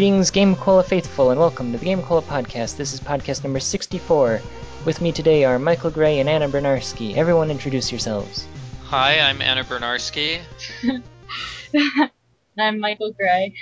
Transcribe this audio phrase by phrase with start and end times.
[0.00, 2.78] Greetings, Game Cola faithful, and welcome to the Game Cola podcast.
[2.78, 4.40] This is podcast number 64.
[4.86, 7.16] With me today are Michael Gray and Anna Bernarski.
[7.16, 8.46] Everyone introduce yourselves.
[8.84, 10.40] Hi, I'm Anna Bernarski.
[12.58, 13.54] I'm Michael Gray.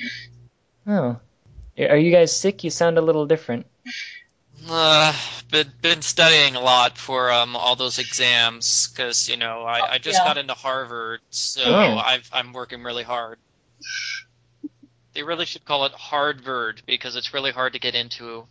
[0.87, 1.19] Oh.
[1.77, 2.63] Are you guys sick?
[2.63, 3.67] You sound a little different.
[4.71, 5.13] Uh,
[5.51, 9.99] been been studying a lot for um all those exams because you know I, I
[9.99, 10.25] just Yeah.
[10.25, 11.99] got into Harvard, so Oh.
[11.99, 13.39] I've, I'm working really hard.
[15.19, 18.47] They really should call it Hardvard because it's really hard to get into.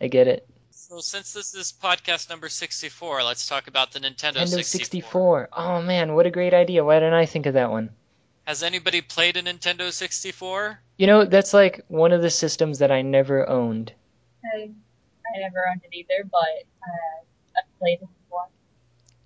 [0.00, 0.48] I get it.
[0.70, 4.78] So since this is podcast number 64, let's talk about the Nintendo, Nintendo 64.
[4.78, 5.48] 64.
[5.52, 6.82] Oh man, what a great idea.
[6.82, 7.90] Why didn't I think of that one?
[8.44, 10.80] Has anybody played a Nintendo 64?
[10.96, 13.92] You know, that's like one of the systems that I never owned.
[14.54, 14.70] I,
[15.36, 18.46] I never owned it either, but uh, I've played it before.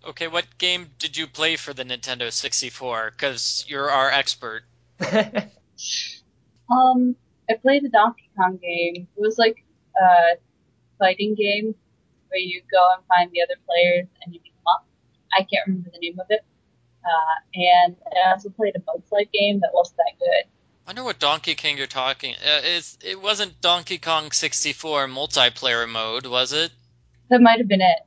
[0.09, 3.13] Okay, what game did you play for the Nintendo 64?
[3.13, 4.65] Because you're our expert.
[6.71, 7.17] Um,
[7.49, 9.09] I played a Donkey Kong game.
[9.17, 9.65] It was like
[10.01, 10.37] a
[10.99, 11.75] fighting game
[12.29, 14.87] where you go and find the other players and you beat them up.
[15.33, 16.45] I can't remember the name of it.
[17.05, 20.51] Uh, and I also played a Bugs Life game that wasn't that good.
[20.89, 22.35] I know what Donkey King you're talking.
[22.35, 26.71] Uh, it's, it wasn't Donkey Kong 64 multiplayer mode, was it?
[27.29, 27.99] That might have been it.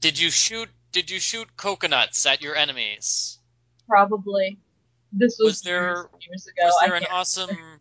[0.00, 0.68] Did you shoot?
[0.92, 3.38] Did you shoot coconuts at your enemies?
[3.88, 4.58] Probably.
[5.12, 6.62] This was, Was there- years, ago.
[6.64, 7.80] Was there an awesome?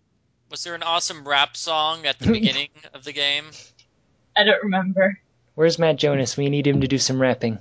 [0.54, 3.46] Was there an awesome rap song at the beginning of the game?
[4.38, 5.20] I don't remember.
[5.56, 6.38] Where's Matt Jonas?
[6.38, 7.58] We need him to do some rapping.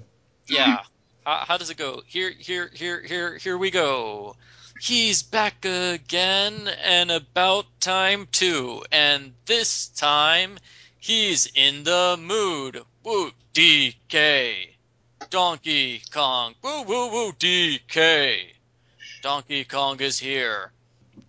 [0.46, 0.80] Yeah.
[1.24, 2.02] How, how does it go?
[2.06, 4.36] Here, here, here, here, here we go.
[4.78, 8.84] He's back again, and about time too.
[8.92, 10.58] And this time,
[10.98, 12.82] he's in the mood.
[13.04, 14.68] Woo, DK.
[15.30, 16.54] Donkey Kong.
[16.60, 18.48] Woo, woo, woo, DK.
[19.22, 20.72] Donkey Kong is here.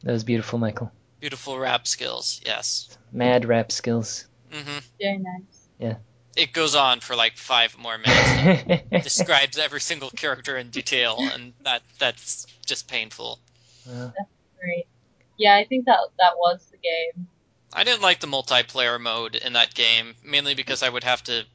[0.03, 0.91] That was beautiful, Michael.
[1.23, 2.97] Beautiful rap skills, yes.
[3.13, 4.27] Mad rap skills.
[4.51, 4.79] Mm-hmm.
[4.99, 5.69] Very nice.
[5.79, 5.95] Yeah.
[6.35, 8.83] It goes on for like five more minutes.
[9.05, 13.39] describes every single character in detail, and that that's just painful.
[13.87, 14.13] Well,
[14.59, 14.85] Great.
[15.37, 17.25] Yeah, I think that that was the game.
[17.71, 21.45] I didn't like the multiplayer mode in that game, mainly because I would have to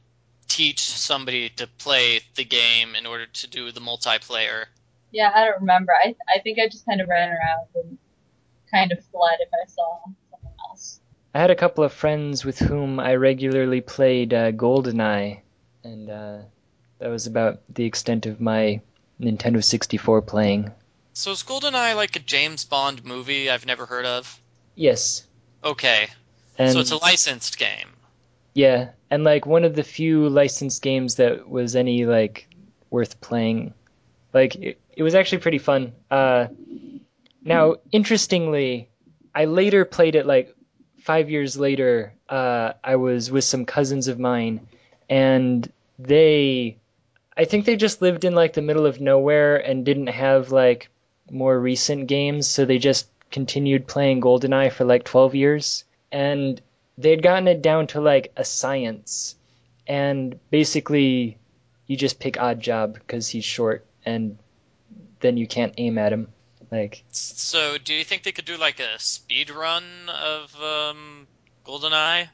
[0.47, 4.65] teach somebody to play the game in order to do the multiplayer.
[5.11, 5.93] Yeah, I don't remember.
[5.93, 7.99] I I think I just kind of ran around and
[8.71, 9.99] kind of fled if I saw
[10.31, 10.99] someone else.
[11.33, 15.41] I had a couple of friends with whom I regularly played uh, GoldenEye,
[15.83, 16.37] and uh,
[16.99, 18.81] that was about the extent of my
[19.21, 20.71] Nintendo 64 playing.
[21.13, 24.39] So is GoldenEye like a James Bond movie I've never heard of?
[24.75, 25.25] Yes,
[25.63, 26.07] Okay,
[26.57, 27.89] and so it's a licensed game.
[28.53, 32.47] yeah, and like one of the few licensed games that was any like
[32.89, 33.73] worth playing.
[34.33, 35.91] Like it, it was actually pretty fun.
[36.09, 36.47] Uh,
[37.43, 38.89] now, interestingly,
[39.33, 40.55] I later played it like
[41.01, 42.13] five years later.
[42.27, 44.67] Uh, I was with some cousins of mine,
[45.09, 46.77] and they,
[47.35, 50.89] I think they just lived in like the middle of nowhere and didn't have like
[51.31, 56.61] more recent games, so they just continued playing GoldenEye for like 12 years, and
[56.97, 59.35] they'd gotten it down to like a science,
[59.87, 61.37] and basically,
[61.87, 64.37] you just pick Oddjob because he's short, and
[65.21, 66.27] then you can't aim at him.
[66.71, 71.27] Like, So do you think they could do like a speed run of um,
[71.65, 72.29] GoldenEye,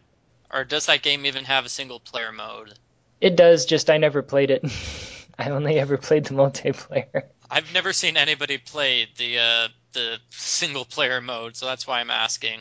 [0.51, 2.78] or does that game even have a single player mode?
[3.22, 4.63] it does, just I never played it.
[5.40, 7.23] I only ever played the multiplayer.
[7.50, 12.09] I've never seen anybody play the uh, the single player mode, so that's why I'm
[12.09, 12.59] asking.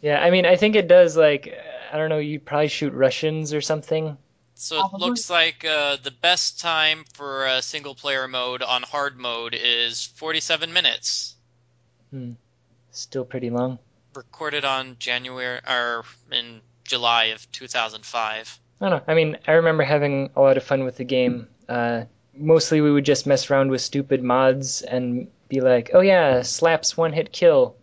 [0.00, 1.58] Yeah, I mean, I think it does, like,
[1.92, 4.16] I don't know, you probably shoot Russians or something.
[4.58, 9.18] So it looks like uh, the best time for a single player mode on hard
[9.18, 11.34] mode is 47 minutes.
[12.90, 13.78] Still pretty long.
[14.14, 18.58] Recorded on January or in July of 2005.
[18.80, 19.04] I don't know.
[19.06, 21.48] I mean, I remember having a lot of fun with the game.
[21.68, 22.04] Uh,
[22.34, 26.96] mostly we would just mess around with stupid mods and be like, oh yeah, slaps
[26.96, 27.76] one hit kill.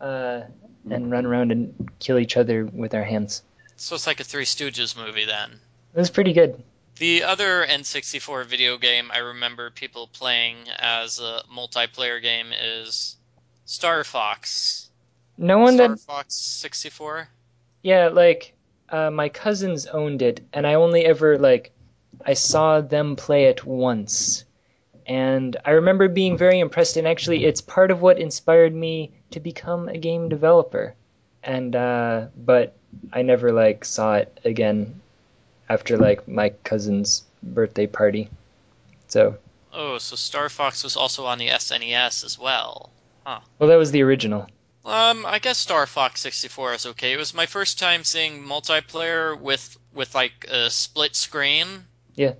[0.00, 0.42] Uh,
[0.88, 3.42] and run around and kill each other with our hands.
[3.74, 5.58] So it's like a Three Stooges movie then.
[5.94, 6.62] It was pretty good.
[6.96, 13.16] The other N64 video game I remember people playing as a multiplayer game is
[13.64, 14.90] Star Fox.
[15.36, 17.28] No one Star that, Fox 64.
[17.82, 18.54] yeah, like,
[18.88, 21.72] uh, my cousins owned it, and I only ever, like,
[22.24, 24.44] I saw them play it once.
[25.06, 29.40] And I remember being very impressed, and actually, it's part of what inspired me to
[29.40, 30.94] become a game developer.
[31.42, 32.76] And, uh, but
[33.12, 35.00] I never, like, saw it again
[35.72, 38.28] after, like, my cousin's birthday party.
[39.08, 39.38] So,
[39.72, 42.90] Oh, so Star Fox was also on the SNES as well.
[43.24, 43.40] Huh?
[43.58, 44.46] Well, that was the original.
[44.84, 47.12] Um, I guess Star Fox 64 is okay.
[47.12, 51.66] It was my first time seeing multiplayer with with like a split screen.
[52.14, 52.34] Yeah.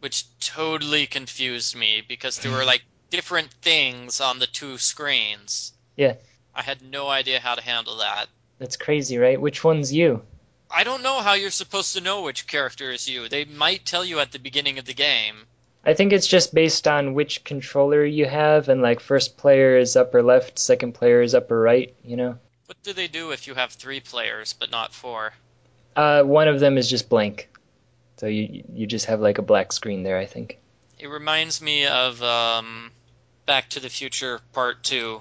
[0.00, 5.72] Which totally confused me because there were like different things on the two screens.
[5.96, 6.14] Yeah.
[6.54, 8.26] I had no idea how to handle that.
[8.58, 9.40] That's crazy, right?
[9.40, 10.22] Which one's you?
[10.74, 13.28] I don't know how you're supposed to know which character is you.
[13.28, 15.46] They might tell you at the beginning of the game.
[15.86, 19.94] I think it's just based on which controller you have, and like first player is
[19.94, 22.38] upper left, second player is upper right, you know?
[22.66, 25.32] What do they do if you have three players but not four?
[25.94, 27.48] Uh, one of them is just blank.
[28.16, 30.58] So you you just have like a black screen there, I think.
[30.98, 32.90] It reminds me of um,
[33.46, 35.20] Back to the Future Part 2.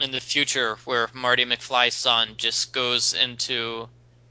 [0.00, 3.88] In the future, where Marty McFly's son just goes into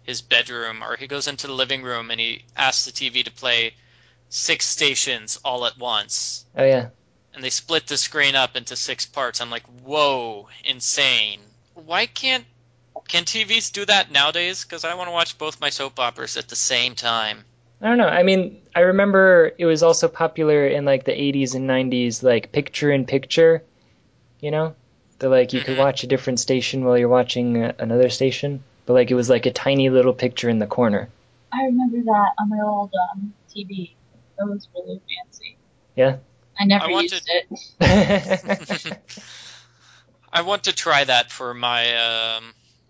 [0.10, 3.32] his bedroom or he goes into the living room and he asks the TV to
[3.32, 3.74] play
[4.30, 6.46] six stations all at once.
[6.58, 6.88] Oh yeah.
[7.34, 9.40] And they split the screen up into six parts.
[9.40, 11.40] I'm like, whoa, insane.
[11.76, 12.44] Why can't
[13.08, 14.66] can TVs do that nowadays?
[14.66, 17.46] Because I want to watch both my soap operas at the same time.
[17.82, 18.08] I don't know.
[18.08, 22.52] I mean, I remember it was also popular in like the 80s and 90s, like
[22.52, 23.64] picture in picture.
[24.40, 24.76] You know,
[25.20, 25.86] the like you could Mhm.
[25.86, 29.46] watch a different station while you're watching uh, another station, but like it was like
[29.46, 31.10] a tiny little picture in the corner.
[31.54, 33.94] I remember that on my old um, TV.
[34.40, 35.58] That was really fancy.
[35.96, 36.18] Yeah.
[36.60, 37.30] I never I wanted- used
[37.80, 38.98] it.
[40.34, 42.46] I want to try that for my um,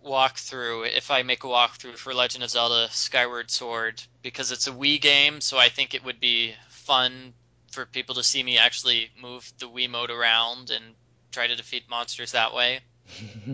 [0.07, 4.71] walkthrough if I make a walkthrough for Legend of Zelda Skyward Sword because it's a
[4.71, 7.33] Wii game, so I think it would be fun
[7.73, 10.95] for people to see me actually move the Wiimote around and
[11.33, 12.79] try to defeat monsters that way.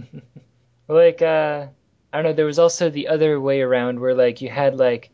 [0.87, 1.65] like uh
[2.15, 5.09] I don't know, there was also the other way around where like you had like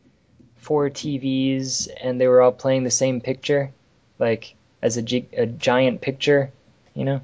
[0.58, 3.72] four TVs and they were all playing the same picture,
[4.20, 4.54] like
[4.84, 6.52] as a, gi- a giant picture,
[6.94, 7.22] you know?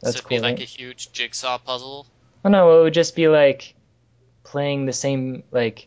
[0.00, 0.38] That's so it'd cool.
[0.38, 0.62] be like right?
[0.62, 2.06] a huge jigsaw puzzle.
[2.42, 3.74] Well, no, it would just be like
[4.42, 5.86] playing the same, like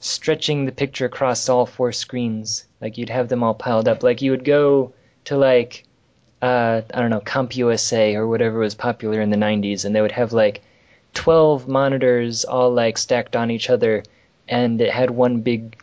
[0.00, 2.64] stretching the picture across all four screens.
[2.80, 4.02] Like you'd have them all piled up.
[4.02, 4.94] Like you would go
[5.26, 5.84] to like,
[6.40, 10.12] uh, I don't know, CompUSA or whatever was popular in the 90s, and they would
[10.12, 10.62] have like
[11.14, 14.02] 12 monitors all like stacked on each other,
[14.48, 15.80] and it had one big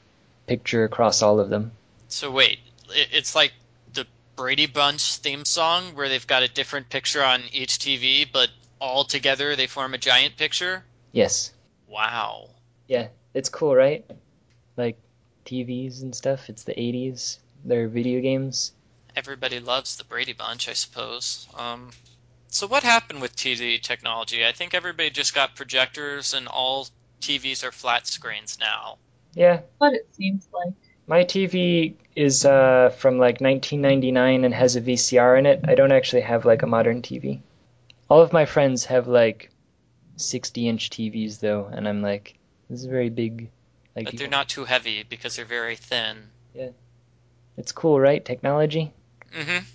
[0.47, 1.71] picture across all of them.
[2.07, 2.59] So wait,
[2.91, 3.53] it's like
[3.93, 8.49] the Brady Bunch theme song where they've got a different picture on each TV, but
[8.79, 10.83] all together they form a giant picture?
[11.11, 11.51] Yes.
[11.87, 12.49] Wow.
[12.87, 14.05] Yeah, it's cool, right?
[14.77, 14.97] Like
[15.45, 16.49] TVs and stuff.
[16.49, 17.37] It's the 80s.
[17.65, 18.71] They're video games.
[19.15, 21.47] Everybody loves the Brady Bunch, I suppose.
[21.57, 21.91] Um,
[22.49, 24.45] so what happened with TV technology?
[24.45, 26.87] I think everybody just got projectors, and all
[27.21, 28.97] TVs are flat screens now.
[29.33, 30.73] Yeah, what it seems like.
[31.07, 35.61] My TV is uh, from like 1999 and has a VCR in it.
[35.67, 37.39] I don't actually have like a modern TV.
[38.09, 39.51] All of my friends have like
[40.17, 42.37] 60 inch TVs though, and I'm like,
[42.69, 43.49] this is very big.
[43.95, 46.29] Like, But they're not too heavy because they're very thin.
[46.53, 46.69] Yeah,
[47.57, 48.23] it's cool, right?
[48.23, 48.93] Technology.
[49.35, 49.65] Mm-hmm.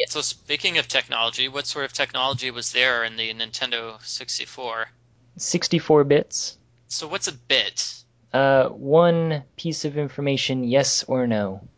[0.00, 0.06] Yeah.
[0.08, 4.88] So speaking of technology, what sort of technology was there in the Nintendo 64?
[5.36, 6.56] 64 bits.
[6.88, 7.94] So what's a bit?
[8.32, 11.68] Uh, one piece of information, yes or no.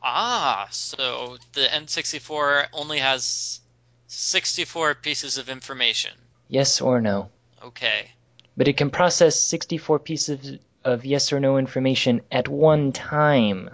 [0.00, 3.60] Ah, so the N64 only has
[4.06, 6.12] 64 pieces of information.
[6.46, 7.30] Yes or no.
[7.64, 8.12] Okay.
[8.56, 13.70] But it can process 64 pieces of yes or no information at one time.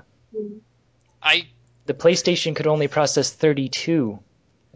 [1.22, 1.48] I
[1.88, 4.18] The PlayStation could only process 32,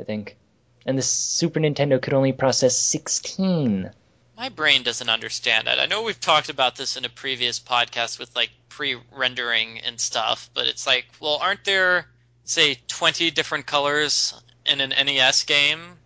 [0.00, 0.38] I think.
[0.86, 3.90] And the Super Nintendo could only process 16.
[4.34, 5.78] my brain doesn't understand that.
[5.78, 10.48] I know we've talked about this in a previous podcast with like pre-rendering and stuff,
[10.54, 12.06] but it's like, well, aren't there
[12.44, 14.32] say 20 different colors
[14.64, 15.98] in an NES game?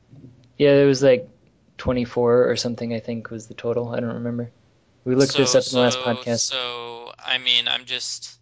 [0.58, 1.28] Yeah, there was like
[1.78, 3.90] 24 or something, I think, was the total.
[3.90, 4.50] I don't remember.
[5.04, 6.40] We looked so, this up in the last podcast.
[6.40, 8.35] So, I mean, I'm just.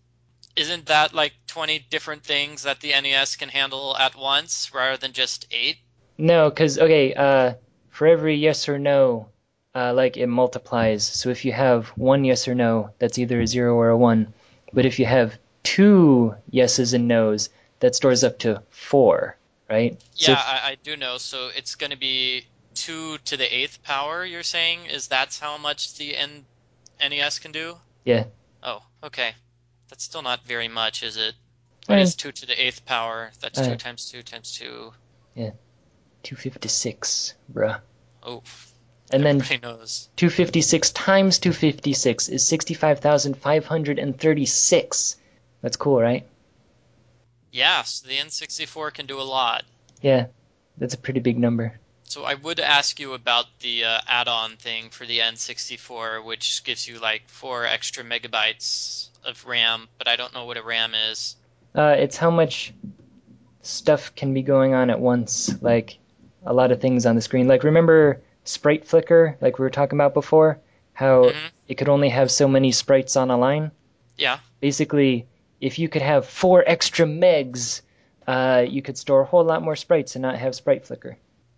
[0.57, 5.13] Isn't that like 20 different things that the NES can handle at once rather than
[5.13, 5.79] just eight?
[6.17, 7.55] No, because, okay, uh,
[7.91, 9.29] for every yes or no,
[9.75, 11.07] uh, like it multiplies.
[11.07, 14.33] So if you have one yes or no, that's either a zero or a one.
[14.73, 19.37] But if you have two yeses and nos, that stores up to four,
[19.69, 20.01] right?
[20.15, 21.19] So Yeah, if- I, I do know.
[21.19, 24.87] So it's going to be 2 to the eighth power, you're saying?
[24.87, 26.45] Is that's how much the N-
[27.01, 27.77] NES can do?
[28.05, 28.25] Yeah.
[28.63, 29.35] Oh, okay.
[29.89, 31.35] That's still not very much, is it?
[31.89, 33.31] I What 2 to the eighth power?
[33.41, 34.93] That's 2 Uh, times 2 times 2.
[35.35, 35.51] Yeah.
[36.23, 37.81] 256, bruh.
[38.23, 38.43] Oh,
[39.13, 40.09] And then everybody knows.
[40.17, 45.17] 256 times 256 is 65,536.
[45.61, 46.27] That's cool, right?
[47.53, 49.65] Yeah, so the N64 can do a lot.
[50.01, 50.27] Yeah,
[50.79, 51.79] that's a pretty big number.
[52.05, 56.89] So I would ask you about the uh, add-on thing for the N64, which gives
[56.89, 61.37] you like four extra megabytes of RAM, but I don't know what a RAM is.
[61.75, 62.73] Uh, it's how much
[63.63, 65.99] stuff can be going on at once, like
[66.45, 67.49] a lot of things on the screen.
[67.49, 70.59] Like remember sprite flicker, like we were talking about before,
[70.93, 71.51] how Mhm.
[71.69, 73.71] it could only have so many sprites on a line.
[74.17, 74.39] Yeah.
[74.61, 75.27] Basically,
[75.61, 77.81] if you could have four extra megs,
[78.27, 81.17] uh, you could store a whole lot more sprites and not have sprite flicker.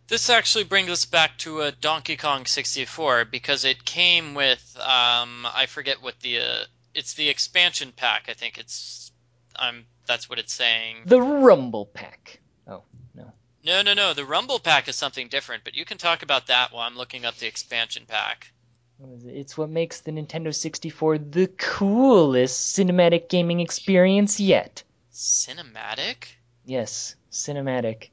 [0.08, 5.44] This actually brings us back to a Donkey Kong 64 because it came with um,
[5.52, 6.64] I forget what the uh,
[6.96, 8.24] it's the expansion pack.
[8.28, 9.12] I think it's
[9.54, 11.02] I'm that's what it's saying.
[11.06, 12.40] The Rumble Pack.
[12.66, 12.82] Oh
[13.14, 13.32] no,
[13.64, 13.94] no, no.
[13.94, 14.14] No.
[14.14, 17.24] The Rumble pack is something different, but you can talk about that while I'm looking
[17.24, 18.50] up the expansion pack.
[18.98, 19.36] What is it?
[19.36, 24.82] It's what makes the Nintendo 64 the coolest cinematic gaming experience yet.
[25.12, 26.24] Cinematic?
[26.64, 28.08] Yes, cinematic.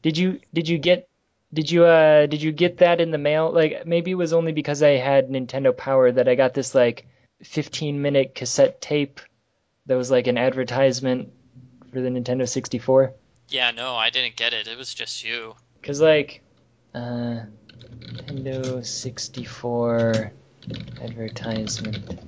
[0.00, 1.06] Did you did you get
[1.52, 3.52] did you uh did you get that in the mail?
[3.52, 7.06] Like maybe it was only because I had Nintendo Power that I got this like
[7.44, 9.20] 15 minute cassette tape
[9.86, 11.32] that was like an advertisement
[11.92, 13.12] for the Nintendo 64.
[13.48, 14.66] Yeah, no, I didn't get it.
[14.66, 15.54] It was just you.
[15.82, 16.42] Cause like
[16.94, 17.40] uh
[18.26, 20.32] Nintendo 64
[21.02, 22.20] advertisement.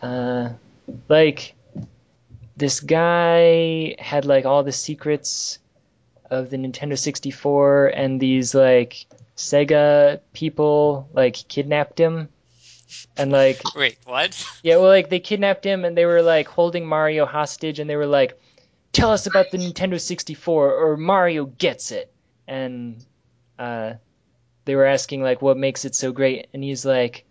[0.00, 0.50] Uh
[1.08, 1.54] like
[2.56, 5.58] this guy had like all the secrets
[6.30, 12.28] of the Nintendo 64 and these like Sega people like kidnapped him
[13.16, 14.46] and like Wait, what?
[14.62, 17.96] yeah well like they kidnapped him and they were like holding Mario hostage and they
[17.96, 18.40] were like
[18.92, 22.12] tell us about the Nintendo 64 or Mario gets it.
[22.46, 23.04] And
[23.58, 23.94] uh
[24.64, 26.48] they were asking like what makes it so great?
[26.54, 27.24] And he's like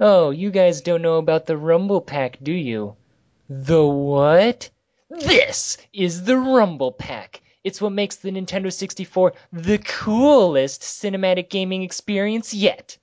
[0.00, 2.96] oh you guys don't know about the Rumble Pack do you?
[3.48, 4.68] The what?
[5.08, 7.40] This is the Rumble Pack.
[7.64, 12.98] It's what makes the Nintendo 64 the coolest cinematic gaming experience yet.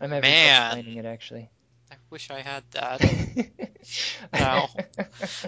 [0.00, 0.72] I'm having trouble Man.
[0.72, 1.50] finding it actually.
[1.90, 3.02] I wish I had that.
[4.32, 4.68] Wow.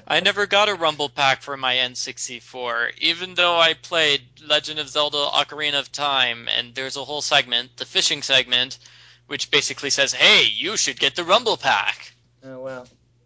[0.07, 4.89] I never got a Rumble pack for my N64, even though I played Legend of
[4.89, 8.79] Zelda Ocarina of Time, and there's a whole segment, the fishing segment,
[9.27, 12.13] which basically says, hey, you should get the Rumble pack.
[12.45, 12.85] oh wow.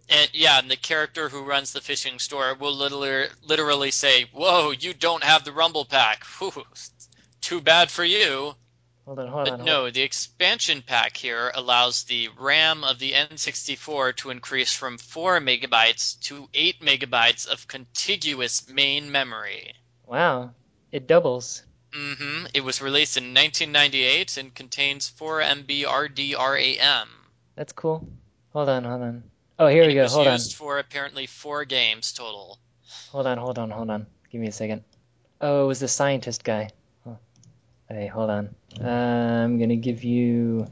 [0.08, 4.72] And yeah, and the character who runs the fishing store will literally, literally say, whoa,
[4.72, 6.24] you don't have the Rumble pack.
[6.38, 6.64] Whew,
[7.40, 8.54] too bad for you.
[9.06, 9.44] Hold on, hold on.
[9.44, 14.72] But hold no, the expansion pack here allows the RAM of the N64 to increase
[14.72, 19.72] from 4 megabytes to 8 megabytes of contiguous main memory.
[20.08, 20.10] on.
[20.10, 20.50] Wow.
[20.90, 21.62] It doubles.
[21.92, 27.08] Mm hmm It was released in 1998 and contains 4 MB RDRAM.
[27.56, 28.08] That's cool.
[28.54, 29.24] Hold on, hold on.
[29.58, 30.06] Oh, here And we go.
[30.08, 30.32] Hold on.
[30.34, 32.58] used for apparently 4 games total.
[33.12, 34.06] Hold on, hold on, hold on.
[34.30, 34.82] Give me a second.
[35.40, 36.70] Oh, it was the scientist guy.
[37.06, 37.18] Oh.
[37.88, 38.54] Hey, hold on.
[38.80, 40.66] I'm gonna give you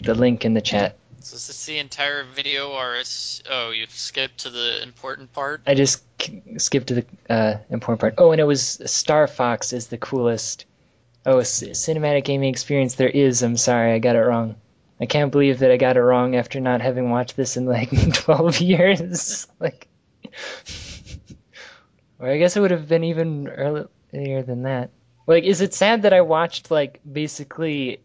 [0.00, 0.96] the link in the chat.
[1.20, 5.62] So is this the entire video, or is oh you've skipped to the important part?
[5.66, 6.02] I just
[6.58, 8.14] skipped to the uh, important part.
[8.18, 10.66] Oh, and it was Star Fox is the coolest.
[11.24, 13.42] Oh, cinematic gaming experience there is.
[13.42, 14.54] I'm sorry, I got it wrong.
[15.00, 17.90] I can't believe that I got it wrong after not having watched this in like
[18.14, 19.46] 12 years.
[19.58, 19.88] like,
[22.18, 24.90] or I guess it would have been even earlier than that.
[25.26, 28.00] Like, is it sad that I watched like basically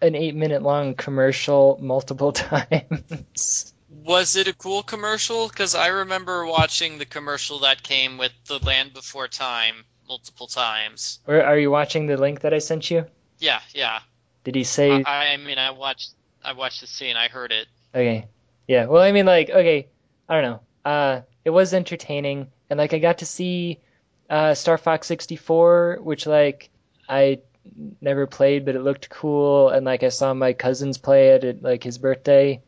[0.00, 3.74] an eight minute long commercial multiple times?
[4.04, 5.48] Was it a cool commercial?
[5.48, 11.20] Because I remember watching the commercial that came with The Land Before Time multiple times.
[11.26, 13.06] or are you watching the link that I sent you?
[13.38, 14.00] Yeah, yeah.
[14.44, 15.02] Did he say?
[15.04, 16.10] I, I mean, I watched,
[16.44, 17.16] I watched the scene.
[17.16, 17.66] I heard it.
[17.94, 18.26] Okay.
[18.66, 18.86] Yeah.
[18.86, 19.88] Well, I mean, like, okay,
[20.28, 20.60] I don't know.
[20.90, 23.80] Uh, it was entertaining, and like, I got to see
[24.30, 26.70] uh, Star Fox 64, which like
[27.08, 27.40] I
[28.00, 31.62] never played, but it looked cool, and like I saw my cousins play it at
[31.62, 32.62] like his birthday,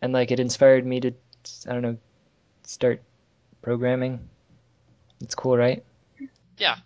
[0.00, 1.12] and like it inspired me to,
[1.68, 1.96] I don't know,
[2.62, 3.02] start
[3.60, 4.28] programming.
[5.20, 5.84] It's cool, right?
[6.56, 6.76] Yeah,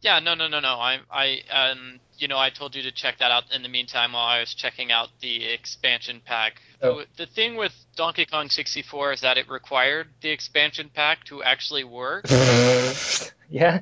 [0.00, 0.18] yeah.
[0.18, 0.74] no, no, no, no.
[0.74, 4.12] I, I, um, you know, I told you to check that out in the meantime
[4.12, 6.62] while I was checking out the expansion pack.
[6.80, 7.02] Oh.
[7.16, 11.82] The, thing with Donkey Kong 64 is that it required the expansion pack to actually
[11.82, 12.26] work.
[13.50, 13.80] yeah.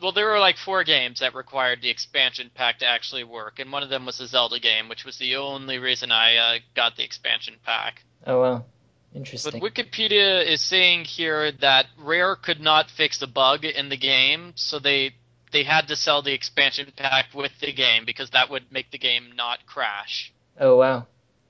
[0.00, 3.70] Well, there were like four games that required the expansion pack to actually work, and
[3.70, 6.96] one of them was the Zelda game, which was the only reason I uh, got
[6.96, 8.02] the expansion pack.
[8.26, 8.66] Oh well.
[9.14, 9.60] Interesting.
[9.60, 14.52] But Wikipedia is saying here that Rare could not fix the bug in the game,
[14.54, 15.14] so they
[15.52, 18.98] they had to sell the expansion pack with the game because that would make the
[18.98, 20.32] game not crash.
[20.58, 21.06] Oh wow.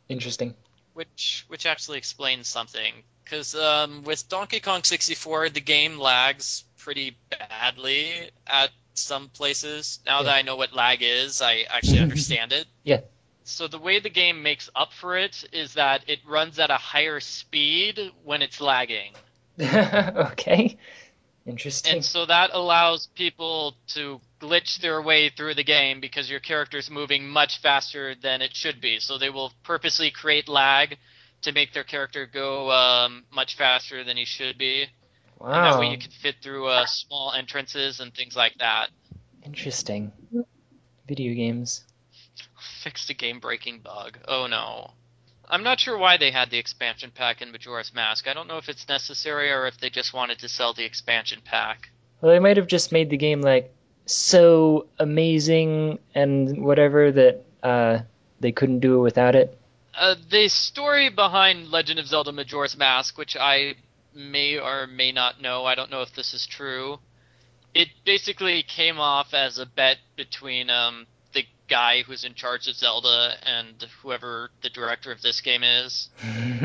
[0.08, 0.54] Interesting.
[0.94, 2.92] Which which actually explains something.
[3.24, 10.00] Because um, with Donkey Kong 64, the game lags pretty badly at some places.
[10.06, 10.24] Now Yeah.
[10.24, 12.66] that I know what lag is, I actually understand it.
[12.84, 13.00] Yeah.
[13.44, 16.76] So the way the game makes up for it is that it runs at a
[16.76, 19.12] higher speed when it's lagging.
[19.60, 20.76] okay.
[21.48, 21.94] Interesting.
[21.94, 26.90] And so that allows people to glitch their way through the game because your character's
[26.90, 29.00] moving much faster than it should be.
[29.00, 30.98] So they will purposely create lag
[31.42, 34.86] to make their character go um, much faster than he should be.
[35.40, 38.90] And that way you can fit through uh, small entrances and things like that.
[39.42, 40.12] Interesting.
[41.06, 41.84] Video games.
[42.82, 44.18] Fixed a game breaking bug.
[44.28, 44.90] Oh no.
[45.50, 48.28] I'm not sure why they had the expansion pack in Majora's Mask.
[48.28, 51.40] I don't know if it's necessary or if they just wanted to sell the expansion
[51.44, 51.88] pack.
[52.20, 53.72] Well, they might have just made the game like
[54.04, 58.00] so amazing and whatever that uh,
[58.40, 59.58] they couldn't do it without it.
[59.94, 63.74] Uh, the story behind Legend of Zelda Majora's Mask, which I
[64.14, 66.98] may or may not know, I don't know if this is true.
[67.74, 71.06] It basically came off as a bet between um,
[71.68, 76.08] guy who's in charge of Zelda and whoever the director of this game is.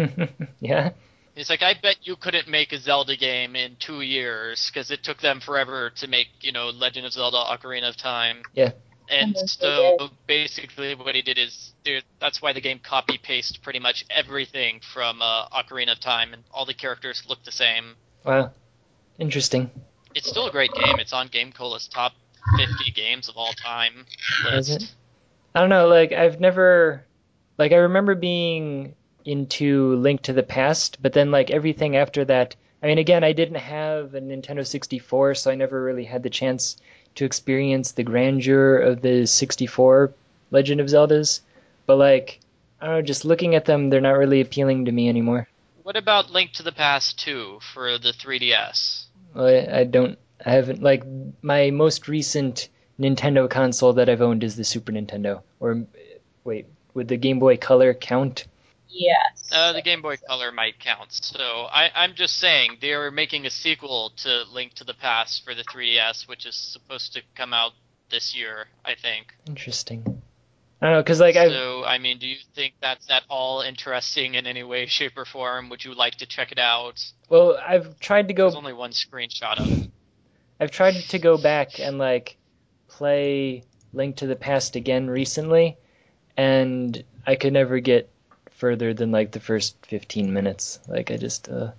[0.60, 0.92] yeah.
[1.36, 5.04] He's like, I bet you couldn't make a Zelda game in two years because it
[5.04, 8.44] took them forever to make, you know, Legend of Zelda: Ocarina of Time.
[8.54, 8.72] Yeah.
[9.10, 11.74] And Mhm, so basically, what he did is,
[12.20, 16.44] that's why the game copy paste pretty much everything from uh, Ocarina of Time, and
[16.52, 17.96] all the characters look the same.
[18.24, 18.52] Wow.
[19.20, 19.70] Interesting.
[20.16, 21.00] It's still a great game.
[21.00, 22.14] It's on Game Cola's top
[22.58, 24.06] 50 games of all time
[24.52, 24.84] Is list.
[24.84, 24.96] it?
[25.56, 25.88] I don't know.
[25.88, 27.06] Like I've never,
[27.58, 28.96] like I remember being
[29.26, 32.56] into Link to the Past, but then like everything after that.
[32.82, 36.30] I mean, again, I didn't have a Nintendo 64, so I never really had the
[36.30, 36.76] chance
[37.16, 40.14] to experience the grandeur of the 64
[40.52, 41.42] Legend of Zeldas.
[41.86, 42.40] But like,
[42.82, 45.48] I don't know, just looking at them, they're not really appealing to me anymore.
[45.84, 49.06] What about Link to the Past 2 for the 3DS?
[49.36, 51.04] I, I don't, I haven't like
[51.42, 55.42] my most recent Nintendo console that I've owned is the Super Nintendo.
[55.60, 55.86] Or
[56.44, 58.46] wait, would the Game Boy Color count?
[58.90, 59.50] Yes.
[59.52, 61.12] Uh, the Game Boy Color might count.
[61.12, 65.44] So I, I'm just saying they are making a sequel to Link to the Past
[65.44, 67.72] for the 3DS, which is supposed to come out
[68.12, 69.34] this year, I think.
[69.48, 70.22] Interesting.
[70.82, 73.62] I don't know, cause like I so I mean, do you think that's at all
[73.62, 75.70] interesting in any way, shape, or form?
[75.70, 77.02] Would you like to check it out?
[77.30, 78.44] well, I've tried to go.
[78.44, 79.90] There's only one screenshot of it.
[80.64, 82.38] I've tried to go back and like
[82.88, 85.76] play Link to the Past again recently,
[86.38, 88.10] and I could never get
[88.52, 90.80] further than like the first 15 minutes.
[90.88, 91.72] Like I just, uh,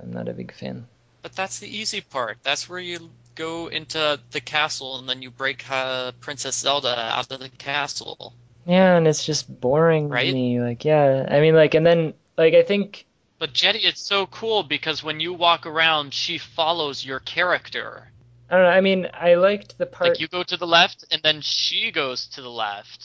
[0.00, 0.88] I'm not a big fan.
[1.22, 2.38] But that's the easy part.
[2.42, 7.30] That's where you go into the castle and then you break uh, Princess Zelda out
[7.30, 8.32] of the castle.
[8.66, 10.26] Yeah, and it's just boring Right?
[10.26, 10.60] to me.
[10.60, 13.06] Like, yeah, I mean, like, and then like I think
[13.44, 18.08] But Jetty, it's so cool because when you walk around, she follows your character.
[18.48, 18.70] I don't know.
[18.70, 20.12] I mean, I liked the part.
[20.12, 23.04] Like you go to the left, and then she goes to the left.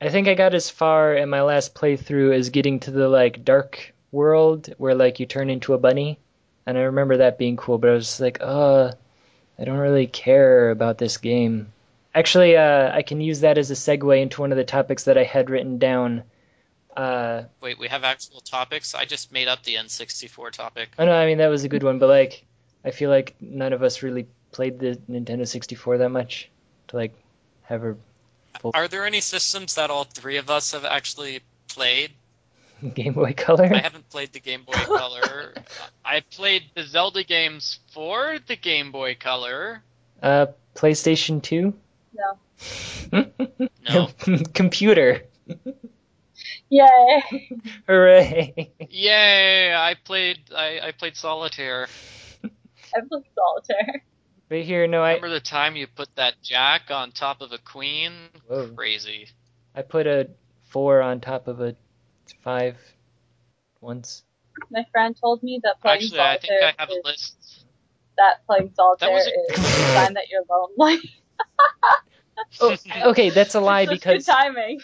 [0.00, 3.44] I think I got as far in my last playthrough as getting to the like
[3.44, 6.20] dark world where like you turn into a bunny,
[6.66, 7.78] and I remember that being cool.
[7.78, 8.92] But I was just like, uh,
[9.58, 11.72] I don't really care about this game.
[12.14, 15.18] Actually, uh, I can use that as a segue into one of the topics that
[15.18, 16.22] I had written down.
[16.96, 18.94] Uh, Wait, we have actual topics.
[18.94, 20.90] I just made up the N64 topic.
[20.98, 22.44] I know, I mean that was a good one, but like,
[22.84, 26.50] I feel like none of us really played the Nintendo 64 that much
[26.88, 27.14] to like
[27.62, 27.96] have a
[28.60, 28.70] Full...
[28.74, 32.12] Are there any systems that all three of us have actually played?
[32.94, 33.72] Game Boy Color.
[33.72, 35.54] I haven't played the Game Boy Color.
[36.04, 39.82] I played the Zelda games for the Game Boy Color.
[40.22, 41.74] Uh, PlayStation 2.
[42.14, 42.38] No.
[43.86, 44.08] No.
[44.54, 45.24] Computer.
[46.74, 47.48] Yay!
[47.86, 48.72] Hooray.
[48.90, 49.72] Yay!
[49.72, 50.38] I played.
[50.54, 51.86] I, I played solitaire.
[52.96, 54.02] I played solitaire.
[54.50, 57.58] Right here, no, I Remember the time you put that jack on top of a
[57.58, 58.12] queen?
[58.48, 58.68] Whoa.
[58.76, 59.28] Crazy.
[59.74, 60.28] I put a
[60.64, 61.76] four on top of a
[62.42, 62.76] five
[63.80, 64.24] once.
[64.70, 67.64] My friend told me that playing Actually, I think solitaire I have a is, list.
[68.18, 71.00] that playing solitaire was a- is a sign that you're lonely.
[72.60, 72.76] Oh,
[73.10, 74.80] okay, that's a lie It's just because good timing.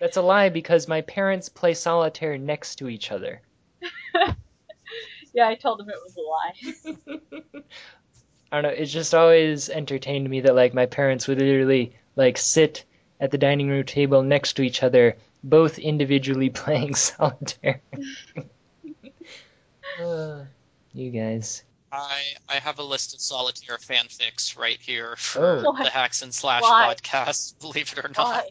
[0.00, 3.40] That's a lie because my parents play solitaire next to each other.
[5.34, 7.62] Yeah, I told him it was a lie.
[8.50, 8.76] I don't know.
[8.76, 12.84] It's just always entertained me that like my parents would literally like sit
[13.20, 17.82] at the dining room table next to each other, both individually playing solitaire.
[20.02, 20.44] Uh,
[20.92, 21.62] you guys.
[21.92, 25.16] I I have a list of solitaire fanfics right here Oh.
[25.16, 25.84] for Why?
[25.84, 26.94] the Hacks and Slash Why?
[26.96, 27.60] podcast.
[27.60, 28.48] Believe it or not, Why?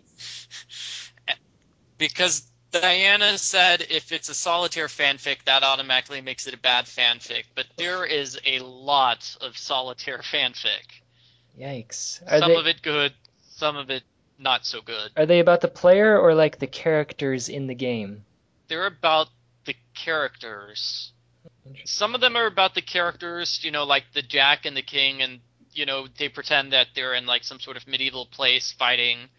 [1.97, 7.43] Because Diana said if it's a solitaire fanfic, that automatically makes it a bad fanfic.
[7.55, 11.01] But there is a lot of solitaire fanfic.
[11.59, 12.21] Yikes.
[12.27, 13.13] Are some they of it good,
[13.49, 14.03] some of it
[14.39, 15.11] not so good.
[15.17, 18.23] are they about the player or like the characters in the game?
[18.67, 19.29] They're about
[19.65, 21.11] the characters.
[21.85, 25.21] Some of them are about the characters, you know, like the Jack and the King,
[25.21, 25.39] and
[25.73, 29.29] you know they pretend that they're in like some sort of medieval place fighting.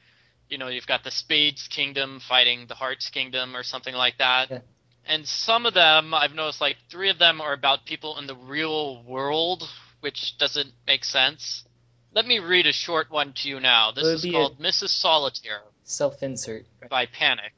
[0.49, 4.51] You know, you've got the Spades Kingdom fighting the Hearts Kingdom or something like that.
[4.51, 4.59] Yeah.
[5.07, 8.35] And some of them, I've noticed, like three of them are about people in the
[8.35, 9.69] real world,
[10.01, 11.65] which doesn't make sense.
[12.15, 13.91] Let me read a short one to you now.
[13.93, 14.89] This is it is a- called Mrs.
[14.89, 16.67] Solitaire Self-insert.
[16.91, 17.53] by Panic.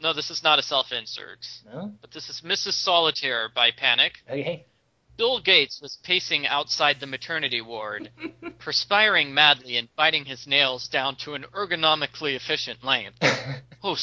[0.00, 1.38] No, this is not a self-insert,
[1.72, 1.92] No?
[2.00, 2.72] but this is Mrs.
[2.74, 4.18] Solitaire by Panic.
[4.28, 4.66] Okay.
[5.16, 8.10] Bill Gates was pacing outside the maternity ward,
[8.58, 13.18] perspiring madly and biting his nails down to an ergonomically efficient length.
[13.86, 13.98] Oh,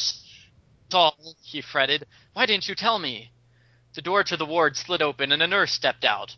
[0.91, 2.06] Saul, he fretted.
[2.34, 3.32] Why didn't you tell me?
[3.95, 6.36] The door to the ward slid open and a nurse stepped out.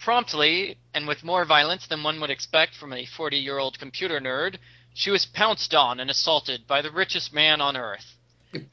[0.00, 4.18] Promptly, and with more violence than one would expect from a 40 year old computer
[4.20, 4.58] nerd,
[4.92, 8.16] she was pounced on and assaulted by the richest man on earth.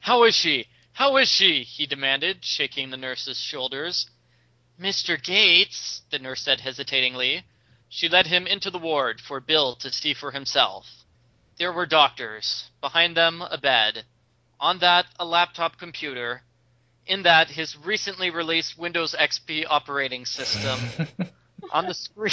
[0.00, 0.66] How is she?
[0.94, 1.62] How is she?
[1.62, 4.10] he demanded, shaking the nurse's shoulders.
[4.80, 5.20] Mr.
[5.20, 7.44] Gates, the nurse said hesitatingly.
[7.88, 10.86] She led him into the ward for Bill to see for himself.
[11.58, 12.70] There were doctors.
[12.80, 14.04] Behind them, a bed.
[14.60, 16.42] On that, a laptop computer.
[17.06, 20.78] In that, his recently released Windows XP operating system.
[21.72, 22.32] on the screen.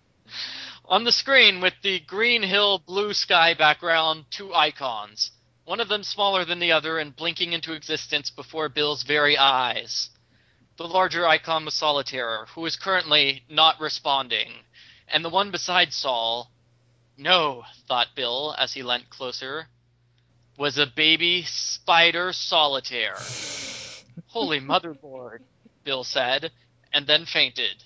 [0.84, 5.30] on the screen, with the Green Hill blue sky background, two icons.
[5.64, 10.10] One of them smaller than the other and blinking into existence before Bill's very eyes.
[10.80, 14.48] The larger icon was Solitaire, who is currently not responding,
[15.08, 16.50] and the one beside Saul,
[17.18, 19.68] no, thought Bill as he leant closer,
[20.56, 23.18] was a baby spider solitaire.
[24.28, 25.40] Holy motherboard,
[25.84, 26.50] Bill said,
[26.94, 27.84] and then fainted.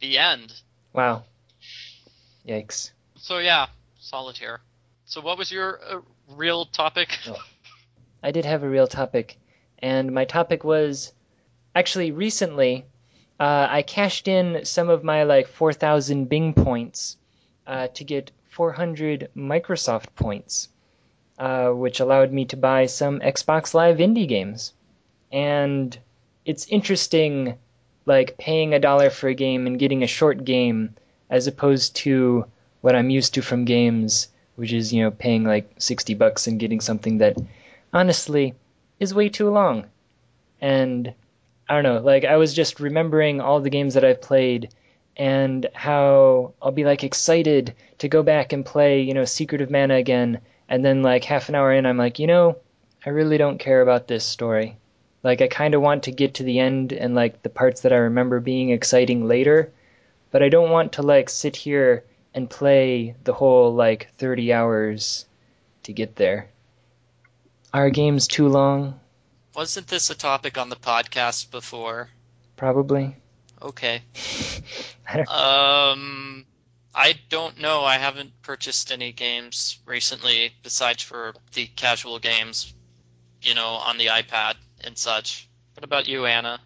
[0.00, 0.50] The end.
[0.94, 1.24] wow.
[2.48, 2.92] Yikes.
[3.18, 3.66] So yeah,
[4.00, 4.62] solitaire.
[5.04, 7.18] So what was your uh, real topic?
[8.22, 9.36] I did have a real topic,
[9.80, 11.12] and my topic was
[11.74, 12.84] actually recently
[13.38, 17.16] uh, I cashed in some of my like 4,000 Bing points
[17.66, 20.68] uh, to get 400 Microsoft points,
[21.38, 24.72] uh, which allowed me to buy some Xbox Live indie games.
[25.32, 25.98] And
[26.44, 27.58] it's interesting,
[28.06, 30.94] like paying a dollar for a game and getting a short game,
[31.28, 32.46] as opposed to
[32.82, 36.60] what I'm used to from games, which is you know paying like 60 bucks and
[36.60, 37.36] getting something that
[37.92, 38.54] honestly
[39.00, 39.86] is way too long.
[40.60, 41.14] And
[41.68, 44.70] I don't know, like I was just remembering all the games that I've played
[45.16, 49.70] and how I'll be like excited to go back and play, you know, Secret of
[49.70, 52.56] Mana again, and then like half an hour in I'm like, you know,
[53.04, 54.76] I really don't care about this story.
[55.22, 57.92] Like I kind of want to get to the end and like the parts that
[57.92, 59.72] I remember being exciting later,
[60.30, 65.24] but I don't want to like sit here and play the whole like 30 hours
[65.84, 66.48] to get there.
[67.72, 69.00] Are games too long?
[69.54, 72.08] Wasn't this a topic on the podcast before?
[72.56, 73.16] Probably.
[73.62, 74.02] Okay.
[75.08, 76.46] I don't- Um,
[76.94, 77.82] I don't know.
[77.84, 82.72] I haven't purchased any games recently besides for the casual games,
[83.42, 85.48] you know, on the iPad and such.
[85.74, 86.60] What about you, Anna?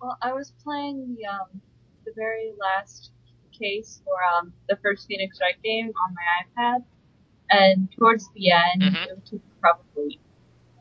[0.00, 1.60] Well, I was playing the um
[2.04, 3.10] the very last
[3.58, 6.84] case for um the first Phoenix Wright game on my iPad,
[7.50, 9.06] and towards the end, Mhm.
[9.06, 10.20] it took probably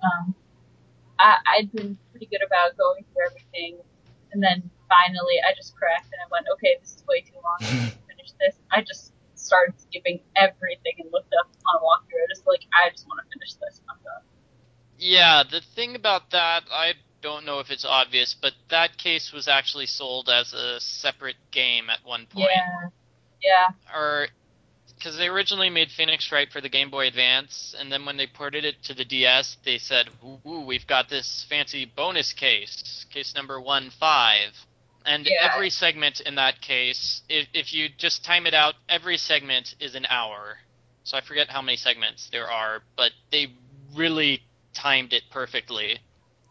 [0.03, 0.36] um
[1.19, 3.77] I I'd been pretty good about going through everything,
[4.32, 7.58] and then finally I just cracked and I went, okay, this is way too long.
[7.62, 8.56] I can't finish this.
[8.71, 12.23] I just started skipping everything and looked up on a walkthrough.
[12.23, 13.82] I Just like I just want to finish this.
[13.89, 14.23] I'm done.
[14.97, 19.47] Yeah, the thing about that, I don't know if it's obvious, but that case was
[19.47, 22.49] actually sold as a separate game at one point.
[22.49, 22.89] Yeah,
[23.41, 24.27] yeah, or
[24.97, 28.27] because they originally made Phoenix Wright for the Game Boy Advance, and then when they
[28.27, 33.33] ported it to the DS, they said, "Ooh, we've got this fancy bonus case, case
[33.36, 34.53] number one five."
[35.05, 35.51] And Yeah.
[35.53, 39.95] every segment in that case, if, if you just time it out, every segment is
[39.95, 40.60] an hour.
[41.03, 43.53] So I forget how many segments there are, but they
[43.93, 45.99] really timed it perfectly.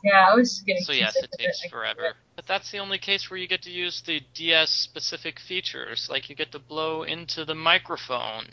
[0.07, 0.29] Yeah.
[0.31, 2.15] I was just getting So yes, it takes I- forever.
[2.37, 6.09] But that's the only case where you get to use the DS specific features.
[6.11, 8.47] Like you get to blow into the microphone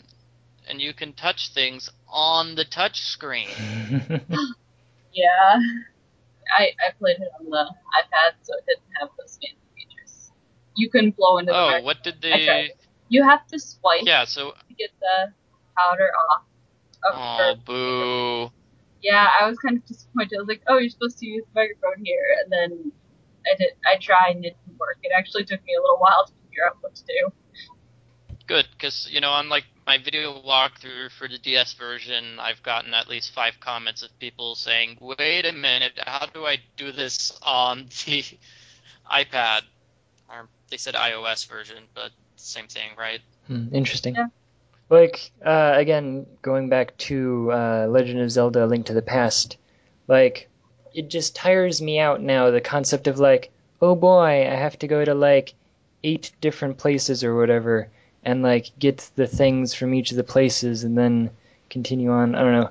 [0.68, 3.48] and you can touch things on the touch screen.
[5.12, 5.58] Yeah.
[6.58, 7.64] I, I played it on the
[7.98, 10.30] iPad, so it didn't have those fancy features.
[10.76, 11.84] You couldn't blow into the Oh, microphone.
[11.84, 12.70] what did they.
[13.08, 15.32] You have to swipe Yeah, so to get the
[15.78, 16.42] powder off.
[17.04, 17.56] Of oh or-
[18.48, 18.52] boo.
[19.04, 20.36] Yeah, I was kind of disappointed.
[20.36, 22.92] I was like, oh, you're supposed to use the microphone here, and then
[23.46, 23.72] I did.
[23.86, 24.96] I tried and it didn't work.
[25.02, 27.32] It actually took me a little while to figure out what to do.
[28.46, 32.94] Good, because you know, on like my video walkthrough for the DS version, I've gotten
[32.94, 37.30] at least five comments of people saying, "Wait a minute, how do I do this
[37.42, 38.24] on the
[39.12, 39.62] iPad?"
[40.30, 43.20] Or they said iOS version, but same thing, right?
[43.48, 44.14] Hmm, interesting.
[44.14, 44.28] Yeah.
[44.94, 49.56] Like uh, again, going back to uh, Legend of Zelda: Link to the Past,
[50.06, 50.48] like
[50.94, 52.52] it just tires me out now.
[52.52, 53.50] The concept of like,
[53.82, 55.54] oh boy, I have to go to like
[56.04, 57.88] eight different places or whatever,
[58.24, 61.30] and like get the things from each of the places, and then
[61.70, 62.36] continue on.
[62.36, 62.70] I don't know.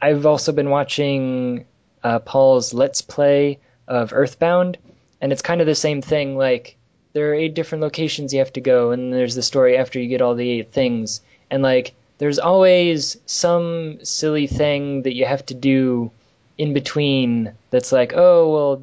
[0.00, 1.66] I've also been watching
[2.02, 4.78] uh, Paul's Let's Play of Earthbound,
[5.20, 6.34] and it's kind of the same thing.
[6.34, 6.78] Like
[7.12, 10.08] there are eight different locations you have to go, and there's the story after you
[10.08, 11.20] get all the eight things,
[11.52, 16.10] and like there's always some silly thing that you have to do
[16.56, 18.82] in between that's like, oh well,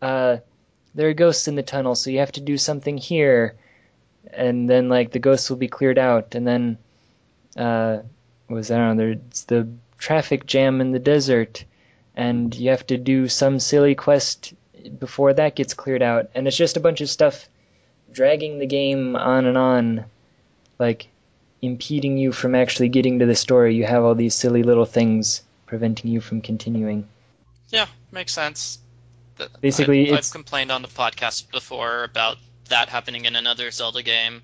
[0.00, 0.38] uh,
[0.94, 3.54] there are ghosts in the tunnel, so you have to do something here,
[4.32, 6.78] and then like the ghosts will be cleared out, and then
[7.56, 7.98] uh,
[8.46, 8.78] what was that?
[8.78, 11.64] Know, there's the traffic jam in the desert,
[12.16, 14.54] and you have to do some silly quest
[14.98, 17.46] before that gets cleared out, and it's just a bunch of stuff
[18.10, 20.06] dragging the game on and on,
[20.78, 21.08] like
[21.62, 23.74] impeding you from actually getting to the story.
[23.74, 27.08] You have all these silly little things preventing you from continuing.
[27.70, 28.78] Yeah, makes sense.
[29.60, 32.38] Basically, I've, I've complained on the podcast before about
[32.68, 34.42] that happening in another Zelda game.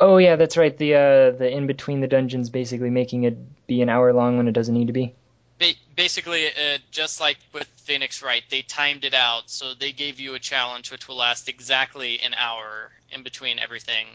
[0.00, 0.76] Oh yeah, that's right.
[0.76, 4.48] The uh, the in between the dungeons, basically making it be an hour long when
[4.48, 5.14] it doesn't need to be.
[5.58, 10.20] Ba- basically, uh, just like with Phoenix Wright, they timed it out, so they gave
[10.20, 14.06] you a challenge which will last exactly an hour in between everything.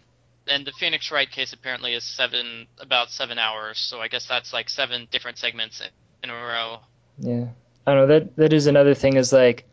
[0.48, 4.52] And the Phoenix Wright case apparently is seven, about seven hours, so I guess that's
[4.52, 5.82] like seven different segments
[6.24, 6.80] in a row.
[7.20, 7.46] Yeah,
[7.86, 8.20] I don't know.
[8.20, 9.18] That that is another thing.
[9.18, 9.66] Is like,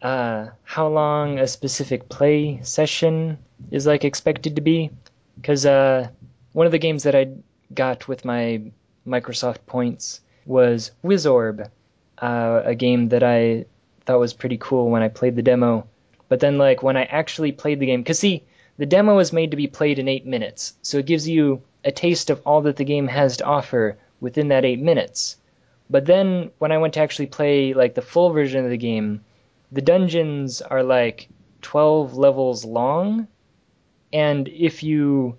[0.00, 3.38] uh, how long a specific play session
[3.70, 4.90] is like expected to be?
[5.36, 6.08] Because uh,
[6.52, 7.32] one of the games that I
[7.74, 8.62] got with my
[9.06, 11.70] Microsoft points was Wizorb,
[12.18, 13.66] uh, a game that I
[14.06, 15.86] thought was pretty cool when I played the demo.
[16.28, 18.44] But then, like when I actually played the game, because see,
[18.78, 21.90] the demo is made to be played in eight minutes, so it gives you a
[21.90, 25.36] taste of all that the game has to offer within that eight minutes.
[25.90, 29.24] But then when I went to actually play like the full version of the game,
[29.72, 31.28] the dungeons are like
[31.62, 33.26] 12 levels long,
[34.12, 35.36] and if you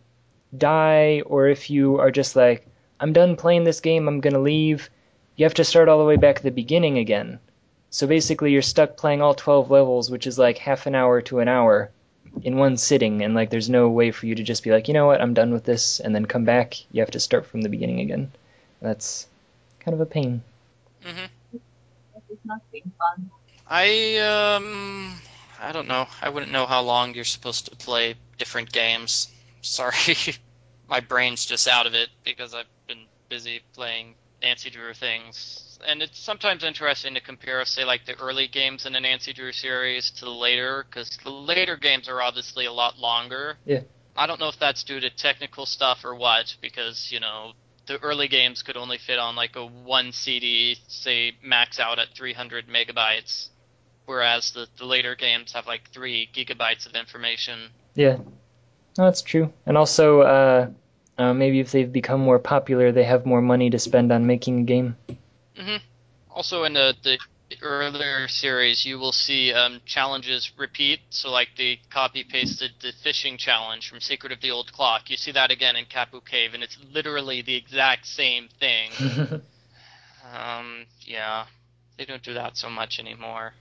[0.57, 2.67] die or if you are just like
[2.99, 4.89] I'm done playing this game, I'm going to leave,
[5.37, 7.39] you have to start all the way back at the beginning again.
[7.89, 11.39] So basically you're stuck playing all 12 levels, which is like half an hour to
[11.39, 11.91] an hour
[12.43, 14.93] in one sitting and like there's no way for you to just be like, "You
[14.93, 15.21] know what?
[15.21, 16.75] I'm done with this." and then come back.
[16.91, 18.31] You have to start from the beginning again.
[18.81, 19.27] That's
[19.79, 20.41] kind of a pain.
[21.05, 21.57] mm-hmm.
[22.29, 23.31] This not being fun.
[23.67, 25.13] I um,
[25.61, 26.07] I don't know.
[26.21, 29.29] I wouldn't know how long you're supposed to play different games.
[29.61, 30.15] Sorry,
[30.89, 35.68] my brain's just out of it because I've been busy playing Nancy Drew things.
[35.87, 39.51] And it's sometimes interesting to compare, say, like the early games in the Nancy Drew
[39.51, 43.57] series to the later, because the later games are obviously a lot longer.
[43.65, 43.81] Yeah.
[44.15, 47.53] I don't know if that's due to technical stuff or what, because you know
[47.87, 52.09] the early games could only fit on like a one CD, say max out at
[52.15, 53.47] 300 megabytes,
[54.05, 57.69] whereas the, the later games have like three gigabytes of information.
[57.95, 58.17] Yeah,
[58.97, 59.51] no, that's true.
[59.65, 60.69] And also, uh,
[61.17, 64.59] uh, maybe if they've become more popular, they have more money to spend on making
[64.59, 64.97] a game.
[65.59, 65.77] Hmm
[66.29, 67.19] Also, in the, the
[67.61, 70.99] earlier series, you will see um, challenges repeat.
[71.09, 75.09] So, like the copy pasted the fishing challenge from Secret of the Old Clock.
[75.09, 78.91] You see that again in Kapu Cave, and it's literally the exact same thing.
[80.33, 81.45] Um, yeah,
[81.97, 83.53] they don't do that so much anymore.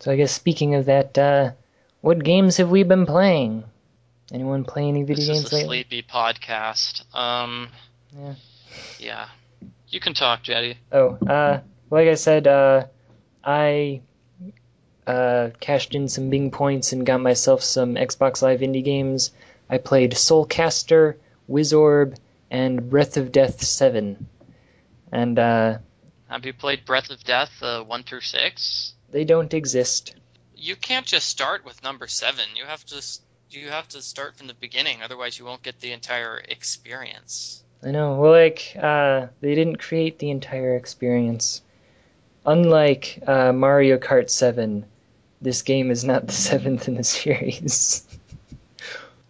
[0.00, 1.52] so I guess speaking of that, uh,
[2.00, 3.64] what games have we been playing?
[4.32, 5.84] Anyone play any video this games is a lately?
[5.84, 7.14] sleepy podcast.
[7.14, 7.68] Um,
[8.18, 8.34] Yeah.
[8.98, 9.28] yeah.
[9.96, 10.76] You can talk, Jetty.
[10.92, 12.84] Oh, uh, like I said, uh,
[13.42, 14.02] I
[15.06, 19.30] uh, cashed in some Bing points and got myself some Xbox Live indie games.
[19.70, 21.16] I played Soulcaster,
[21.48, 22.18] Wizorb,
[22.50, 24.26] and Breath of Death 7.
[25.12, 25.78] And uh,
[26.28, 28.92] Have you played Breath of Death uh, one through six?
[29.10, 30.14] they don't exist.
[30.54, 32.44] You can't just start with number seven.
[32.54, 33.02] You have to
[33.48, 37.62] you have to start from the beginning, otherwise you won't get the entire experience.
[37.86, 38.16] I know.
[38.16, 41.62] Well, like, uh, they didn't create the entire experience.
[42.44, 44.84] Unlike uh, Mario Kart 7,
[45.40, 48.04] this game is not the seventh in the series.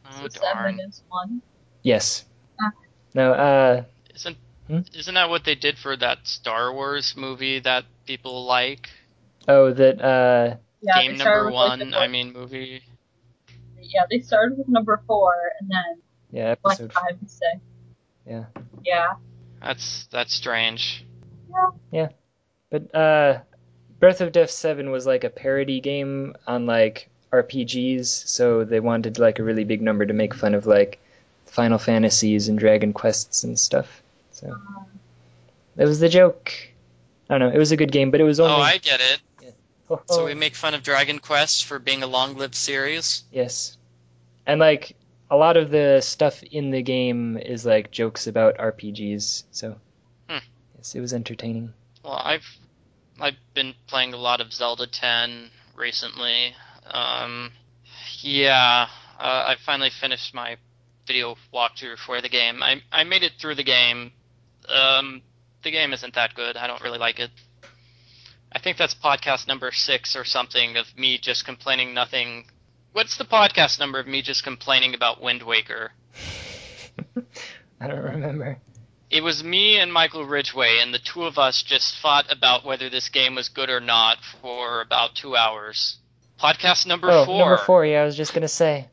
[0.07, 0.81] Oh so darn!
[0.81, 1.43] is one.
[1.83, 2.25] yes.
[2.61, 2.71] Ah.
[3.15, 4.37] No, uh, Isn't
[4.69, 4.81] Hmm?
[4.95, 8.89] isn't that what they did for that Star Wars movie that people like?
[9.47, 12.83] oh, that, uh, Yeah, Game number with, like, one, I mean movie.
[13.81, 16.93] yeah, they started with number four, and then Yeah, like episode.
[16.95, 17.61] five and six.
[18.27, 18.45] Yeah.
[18.85, 19.15] Yeah.
[19.63, 21.05] That's that's strange.
[21.51, 21.71] Yeah.
[21.91, 22.09] Yeah.
[22.71, 23.39] But uh,
[24.01, 29.19] Breath of Death Seven was like a parody game on like RPGs, so they wanted
[29.19, 30.99] like a really big number to make fun of like
[31.47, 34.03] Final Fantasies and Dragon Quests and stuff.
[34.33, 34.87] So Um,
[35.77, 36.53] that was the joke.
[37.31, 37.55] I don't know.
[37.55, 38.55] It was a good game, but it was only.
[38.55, 39.21] Oh, I get it.
[39.89, 43.23] Oh, So we make fun of Dragon Quest for being a long-lived series.
[43.31, 43.77] Yes.
[44.45, 44.97] And like
[45.31, 49.77] a lot of the stuff in the game is like jokes about RPGs, so
[50.29, 50.39] Hmm.
[50.77, 51.73] yes, it was entertaining.
[52.05, 52.47] Well, I've
[53.21, 56.55] I've been playing a lot of Zelda 10 recently.
[56.87, 57.53] Um,
[58.21, 60.57] yeah, uh, I finally finished my
[61.07, 62.63] video walkthrough for the game.
[62.63, 64.13] I I made it through the game.
[64.69, 65.23] Um,
[65.63, 66.57] the game isn't that good.
[66.57, 67.31] I don't really like it.
[68.53, 72.47] I think that's podcast number six or something of me just complaining nothing.
[72.97, 75.93] What's the podcast number of me just complaining about Wind Waker?
[77.79, 78.59] I don't remember.
[79.11, 82.89] It was me and Michael Ridgway, and the two of us just fought about whether
[82.89, 85.99] this game was good or not for about two hours.
[86.41, 87.39] Podcast number oh, four.
[87.39, 87.85] number four.
[87.85, 88.89] Yeah, I was just gonna say.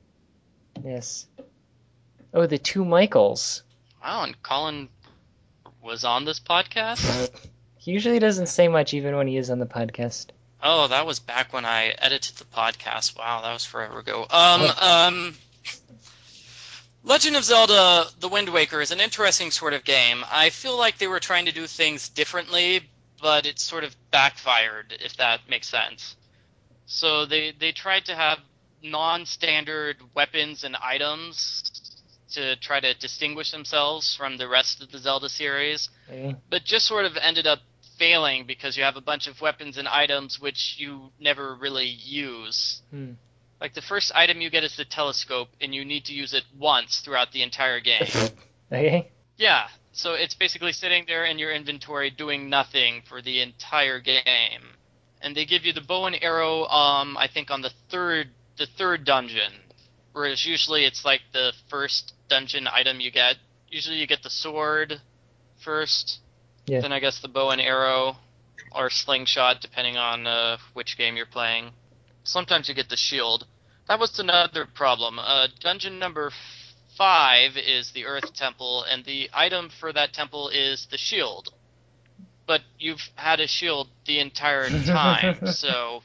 [0.83, 1.25] Yes.
[2.33, 3.63] Oh, the two Michaels.
[4.03, 4.89] Wow, and Colin
[5.81, 7.29] was on this podcast?
[7.77, 10.27] He usually doesn't say much, even when he is on the podcast.
[10.65, 13.17] Oh, that was back when I edited the podcast.
[13.17, 14.25] Wow, that was forever ago.
[14.29, 15.35] Um, um,
[17.03, 20.23] Legend of Zelda: The Wind Waker is an interesting sort of game.
[20.31, 22.89] I feel like they were trying to do things differently,
[23.21, 26.15] but it sort of backfired, if that makes sense.
[26.85, 28.39] So they they tried to have
[28.81, 31.91] non-standard weapons and items
[32.31, 35.89] to try to distinguish themselves from the rest of the Zelda series
[36.49, 37.59] but just sort of ended up
[38.03, 42.81] failing because you have a bunch of weapons and items which you never really use.
[42.91, 43.11] Hmm.
[43.61, 46.43] Like the first item you get is the telescope, and you need to use it
[46.59, 48.07] once throughout the entire game.
[48.71, 49.11] Okay.
[49.37, 54.63] yeah, so it's basically sitting there in your inventory doing nothing for the entire game.
[55.21, 58.65] And they give you the bow and arrow, um, I think on the third the
[58.65, 59.53] third dungeon,
[60.11, 63.35] whereas usually it's like the first dungeon item you get.
[63.69, 64.99] Usually you get the sword
[65.63, 66.19] first,
[66.65, 66.81] Yeah.
[66.81, 68.15] then I guess the bow and arrow
[68.71, 71.71] or slingshot, depending on uh, which game you're playing.
[72.23, 73.45] Sometimes you get the shield.
[73.87, 75.19] That was another problem.
[75.19, 76.31] Uh, dungeon number
[76.97, 81.49] five is the Earth Temple, and the item for that temple is the shield.
[82.47, 86.01] But you've had a shield the entire time, so.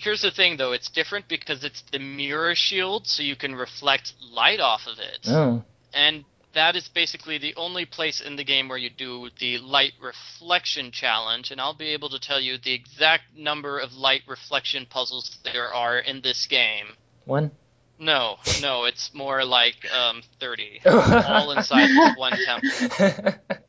[0.00, 0.70] Here's the thing, though.
[0.72, 5.26] It's different because it's the mirror shield, so you can reflect light off of it
[5.26, 5.64] Oh.
[5.92, 6.24] and
[6.58, 10.90] that is basically the only place in the game where you do the light reflection
[10.90, 15.38] challenge and i'll be able to tell you the exact number of light reflection puzzles
[15.44, 16.86] there are in this game
[17.26, 17.52] One.
[17.98, 23.34] no no it's more like um, 30 all inside this one temple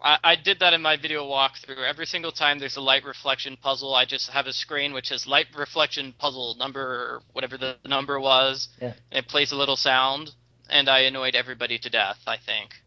[0.00, 1.84] I, I did that in my video walkthrough.
[1.84, 5.26] Every single time there's a light reflection puzzle, I just have a screen which says
[5.26, 8.68] light reflection puzzle number, whatever the number was.
[8.80, 8.92] Yeah.
[9.10, 10.30] And it plays a little sound,
[10.68, 12.82] and I annoyed everybody to death, I think.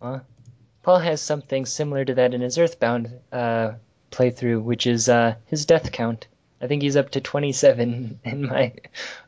[0.84, 3.74] Paul has something similar to that in his Earthbound uh,
[4.12, 6.28] playthrough, which is uh, his death count.
[6.62, 8.74] I think he's up to 27 in my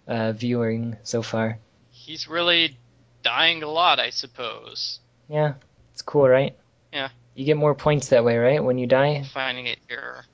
[0.08, 1.60] uh, viewing so far.
[1.92, 2.78] He's really
[3.24, 5.00] dying a lot, I suppose.
[5.30, 5.54] Yeah,
[5.92, 6.56] it's cool, right?
[6.92, 7.10] Yeah.
[7.36, 8.64] You get more points that way, right?
[8.64, 9.24] When you die?
[9.34, 10.26] Finding it here.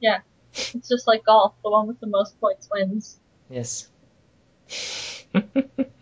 [0.00, 0.20] Yeah,
[0.52, 1.54] it's just like golf.
[1.62, 3.18] The one with the most points wins.
[3.48, 3.88] Yes.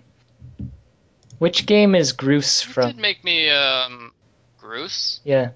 [1.39, 2.87] Which game is Groose It from?
[2.89, 4.13] did make me, um,
[4.61, 5.21] Groose?
[5.25, 5.51] Yeah,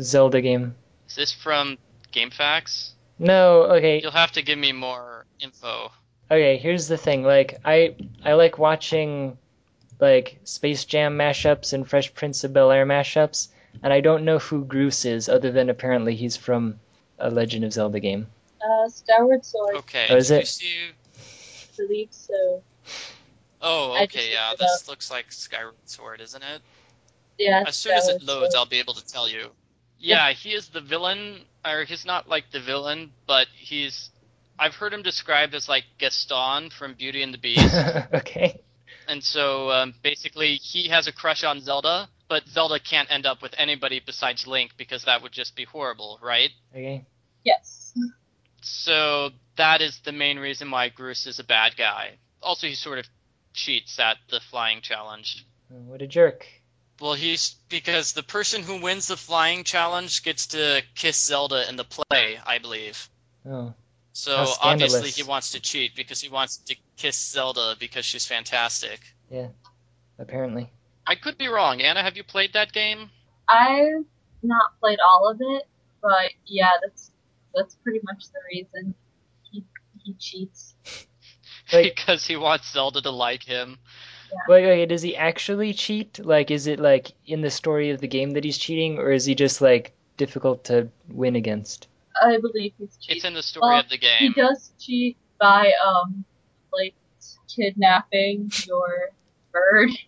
[0.00, 0.74] Zelda game.
[1.08, 1.78] Is this from
[2.12, 2.90] GameFAQs?
[3.18, 4.00] No, okay.
[4.00, 5.90] You'll have to give me more info.
[6.30, 7.22] Okay, here's the thing.
[7.22, 9.38] Like I I like watching
[10.00, 13.48] like Space Jam mashups and Fresh Prince of Bel Air mashups,
[13.82, 16.78] and I don't know who Groose is other than apparently he's from
[17.18, 18.26] a Legend of Zelda game.
[18.60, 20.06] Uh, Skyward Sword, Okay.
[20.10, 20.92] Oh, is did you it?
[21.18, 22.62] I believe so.
[23.66, 24.50] Oh, okay, yeah.
[24.50, 26.62] looked it This looks like Skyward Sword, isn't it?
[27.38, 27.64] Yeah.
[27.66, 28.60] As soon as it loads, Sword.
[28.60, 29.50] I'll be able to tell you.
[29.98, 34.10] Yeah, he is the villain, or he's not like the villain, but he's.
[34.58, 37.74] I've heard him described as like Gaston from Beauty and the Beast,
[38.14, 38.60] okay.
[39.08, 43.42] and so um, basically he has a crush on Zelda, but Zelda can't end up
[43.42, 46.50] with anybody besides Link because that would just be horrible, right?
[46.72, 47.04] Okay.
[47.44, 47.92] Yes.
[48.62, 52.18] So that is the main reason why Groose is a bad guy.
[52.42, 53.06] Also, he sort of
[53.56, 55.44] cheats at the flying challenge.
[55.72, 56.46] Oh, What a jerk.
[57.00, 61.76] Well, he's because the person who wins the flying challenge gets to kiss Zelda in
[61.76, 63.08] the play, I believe.
[63.46, 63.74] Oh.
[64.12, 69.00] So obviously he wants to cheat because he wants to kiss Zelda because she's fantastic.
[69.30, 69.48] Yeah.
[70.18, 70.70] apparently.
[71.06, 71.82] I could be wrong.
[71.82, 73.10] Anna, have you played that game?
[73.46, 74.06] I've
[74.42, 75.64] not played all of it,
[76.00, 77.10] but yeah, that's
[77.54, 78.94] that's pretty much the reason
[79.50, 79.64] he
[80.02, 80.74] he cheats.
[81.72, 83.78] Like- because he wants Zelda to like him.
[84.48, 86.18] Wait, wait, does he actually cheat?
[86.24, 89.24] Like, is it like in the story of the game that he's cheating, or is
[89.24, 91.86] he just like difficult to win against?
[92.20, 93.16] I believe he's cheating.
[93.16, 94.18] It's in the story Well, of the game.
[94.18, 96.24] He does cheat by um
[96.72, 96.94] like
[97.54, 99.10] kidnapping your
[99.52, 99.90] bird.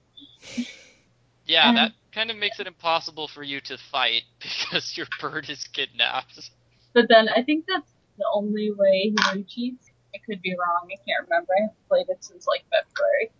[1.46, 5.48] Yeah, Um, that kind of makes it impossible for you to fight because your bird
[5.48, 6.50] is kidnapped.
[6.92, 9.90] But then I think that's the only way he really cheats.
[10.14, 10.88] I could be wrong.
[10.90, 11.52] I can't remember.
[11.58, 13.30] I haven't played it since like February.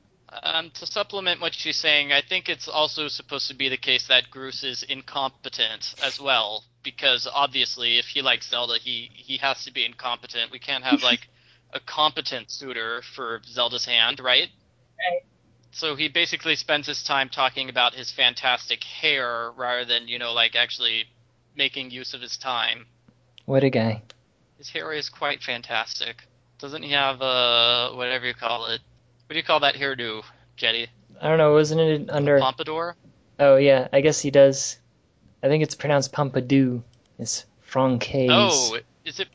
[0.42, 4.08] Um, to supplement what she's saying, I think it's also supposed to be the case
[4.08, 9.64] that Groose is incompetent as well, because obviously, if he likes Zelda, he he has
[9.64, 10.52] to be incompetent.
[10.52, 11.20] We can't have like
[11.72, 14.48] a competent suitor for Zelda's hand, right?
[14.98, 15.22] Right.
[15.70, 20.34] So he basically spends his time talking about his fantastic hair rather than you know
[20.34, 21.04] like actually
[21.56, 22.86] making use of his time.
[23.46, 24.02] What a guy.
[24.58, 26.16] His hair is quite fantastic.
[26.58, 28.80] Doesn't he have uh whatever you call it?
[29.26, 30.22] What do you call that hairdo,
[30.56, 30.88] Jetty?
[31.20, 32.38] I don't know, wasn't it under?
[32.40, 32.96] Pompadour?
[33.38, 34.78] Oh yeah, I guess he does.
[35.42, 36.82] I think it's pronounced Pompadour.
[37.18, 38.30] It's Francaise.
[38.30, 39.28] Oh, is it?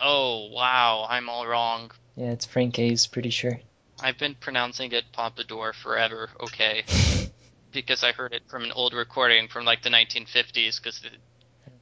[0.00, 1.90] Oh, wow, I'm all wrong.
[2.16, 3.60] Yeah, it's Francaise, pretty sure.
[4.02, 6.30] I've been pronouncing it Pompadour forever.
[6.40, 6.84] Okay,
[7.72, 10.78] because I heard it from an old recording from like the 1950s.
[10.78, 11.10] Because the,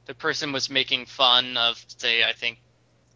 [0.05, 2.59] the person was making fun of, say, I think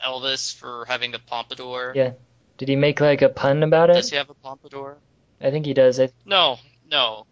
[0.03, 1.93] Elvis for having a pompadour.
[1.95, 2.11] Yeah.
[2.57, 3.93] Did he make like a pun about it?
[3.93, 4.97] Does he have a pompadour?
[5.41, 5.99] I think he does.
[5.99, 7.25] I, No, no.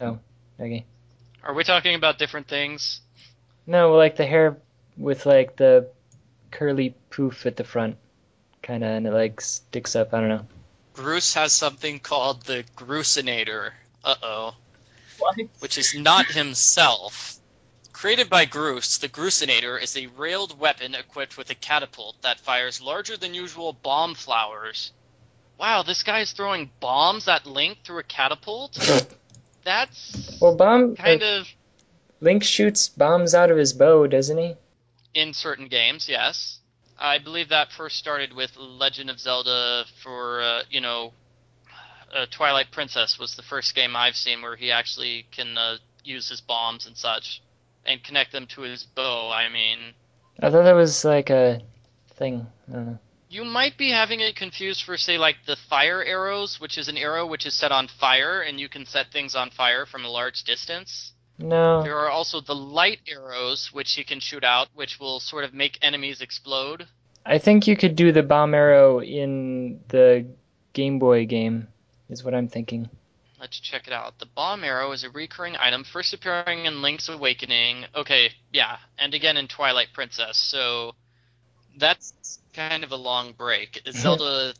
[0.00, 0.84] okay.
[1.42, 3.00] Are we talking about different things?
[3.66, 4.58] No, like the hair
[4.96, 5.88] with like the
[6.50, 7.96] curly poof at the front,
[8.62, 10.12] kind of, and it like sticks up.
[10.14, 10.46] I don't know.
[10.94, 13.70] Groose has something called the Groosinator.
[14.04, 14.54] Uh oh.
[15.18, 15.36] What?
[15.58, 17.37] which is not himself.
[17.98, 22.80] Created by Groose, the Groosinator is a railed weapon equipped with a catapult that fires
[22.80, 24.92] larger than usual bomb flowers.
[25.58, 28.78] Wow, this guy's throwing bombs at Link through a catapult?
[29.64, 30.94] That's Well, bomb.
[30.94, 31.48] kind uh, of
[32.20, 34.54] Link shoots bombs out of his bow, doesn't he?
[35.12, 36.60] in certain games, yes.
[37.00, 41.14] I believe that first started with Legend of Zelda for, uh, you know,
[42.14, 46.28] uh, Twilight Princess was the first game I've seen where he actually can uh, use
[46.28, 47.42] his bombs and such
[47.88, 49.30] and connect them to his bow.
[49.32, 49.78] I mean,
[50.40, 51.60] I thought that was like a
[52.10, 52.46] thing.
[52.68, 52.98] I don't know.
[53.30, 56.96] you might be having it confused for, say, like the fire arrows, which is an
[56.96, 60.08] arrow which is set on fire and you can set things on fire from a
[60.08, 61.12] large distance.
[61.38, 61.82] No.
[61.82, 65.54] There are also the light arrows, which you can shoot out, which will sort of
[65.54, 66.86] make enemies explode.
[67.24, 70.26] I think you could do the bomb arrow in the
[70.72, 71.68] Game Boy game,
[72.08, 72.88] is what I'm thinking.
[73.40, 74.18] Let's check it out.
[74.18, 77.84] The bomb arrow is a recurring item, first appearing in Link's Awakening.
[77.94, 80.36] Okay, yeah, and again in Twilight Princess.
[80.36, 80.94] So
[81.76, 83.80] that's kind of a long break.
[83.92, 84.54] Zelda,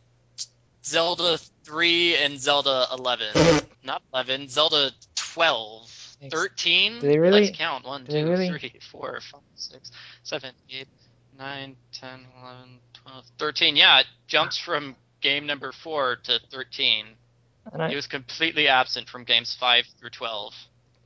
[0.85, 3.35] Zelda three and Zelda eleven,
[3.85, 5.91] not eleven, Zelda twelve.
[6.20, 6.35] Thanks.
[6.35, 6.95] 13?
[6.95, 7.85] Do they really- Let's count.
[7.85, 9.93] One, do they two, really- three, four, five, six,
[10.24, 10.89] seven, eight,
[11.39, 13.76] nine, 10, 11, 12, 13.
[13.76, 17.07] Yeah, it jumps from game number 4 to 13.
[17.73, 20.55] And I, He was completely absent from games 5 through 12.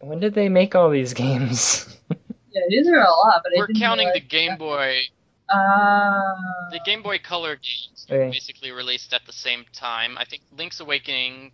[0.00, 1.88] when did they make all these games?
[2.54, 5.04] Yeah, these are a lot, but We're didn't counting the realize- Game Boy,
[5.50, 6.34] Ah.
[6.70, 8.30] the Game Boy Color games Okay.
[8.30, 10.18] basically released at the same time.
[10.18, 11.52] I think Link's Awakening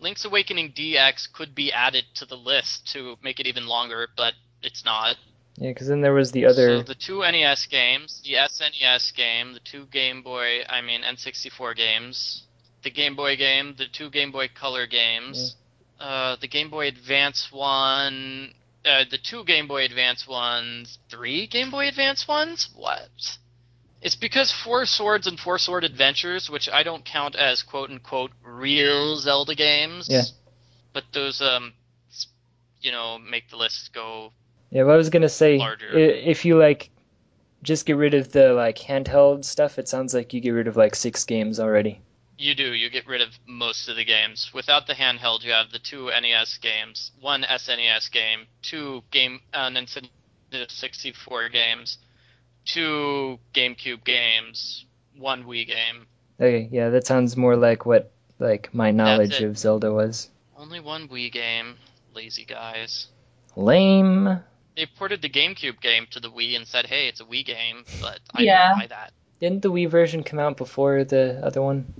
[0.00, 4.34] Link's Awakening DX could be added to the list to make it even longer, but
[4.60, 5.16] it's not.
[5.56, 6.78] yeah, because then there was the other.
[6.78, 11.76] So the two NES games, the SNES game, the two Game Boy, I mean N64
[11.76, 12.42] games,
[12.84, 15.56] the Game Boy game, the two Game Boy Color games,
[15.98, 18.52] uh, the Game Boy Advance one,
[18.84, 22.68] uh, the two Game Boy Advance ones, three Game Boy Advance ones.
[22.76, 23.08] What?
[24.02, 28.32] It's because Four Swords and Four Sword Adventures, which I don't count as quote unquote
[28.44, 30.22] real Zelda games, Yeah.
[30.92, 31.72] but those um,
[32.82, 34.30] you know, make the list go
[34.70, 35.88] Yeah, what I was gonna say, Larger.
[35.96, 36.90] if you like,
[37.62, 39.78] just get rid of the like handheld stuff.
[39.78, 42.02] It sounds like you get rid of like six games already.
[42.36, 42.72] You do.
[42.72, 44.50] You get rid of most of the games.
[44.52, 49.68] Without the handheld, you have the two NES games, one SNES game, two game uh,
[49.68, 50.08] Nintendo
[50.68, 51.98] 64 games,
[52.64, 54.84] two GameCube games,
[55.16, 56.06] one Wii game.
[56.40, 58.10] Okay, yeah, that sounds more like what
[58.40, 60.28] like my knowledge of Zelda was.
[60.56, 61.76] Only one Wii game.
[62.14, 63.08] Lazy guys.
[63.56, 64.40] Lame.
[64.76, 67.84] They ported the GameCube game to the Wii and said, "Hey, it's a Wii game,"
[68.00, 68.68] but I Yeah.
[68.68, 69.12] didn't buy that.
[69.40, 71.92] Didn't the Wii version come out before the other one,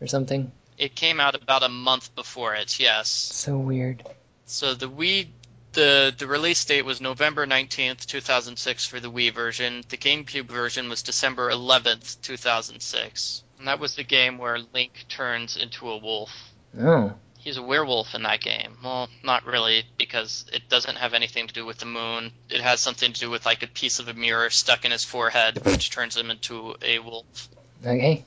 [0.00, 0.52] or something?
[0.76, 2.78] It came out about a month before it.
[2.78, 3.08] Yes.
[3.08, 4.04] So weird.
[4.46, 5.26] So the Wii,
[5.72, 9.82] the the release date was November nineteenth, two thousand six for the Wii version.
[9.88, 14.58] The GameCube version was December eleventh, two thousand six, and that was the game where
[14.72, 16.30] Link turns into a wolf.
[16.78, 17.12] Oh.
[17.40, 18.76] He's a werewolf in that game.
[18.82, 22.32] Well, not really, because it doesn't have anything to do with the moon.
[22.50, 25.04] It has something to do with like a piece of a mirror stuck in his
[25.04, 27.48] forehead, which turns him into a wolf.
[27.86, 28.24] Okay.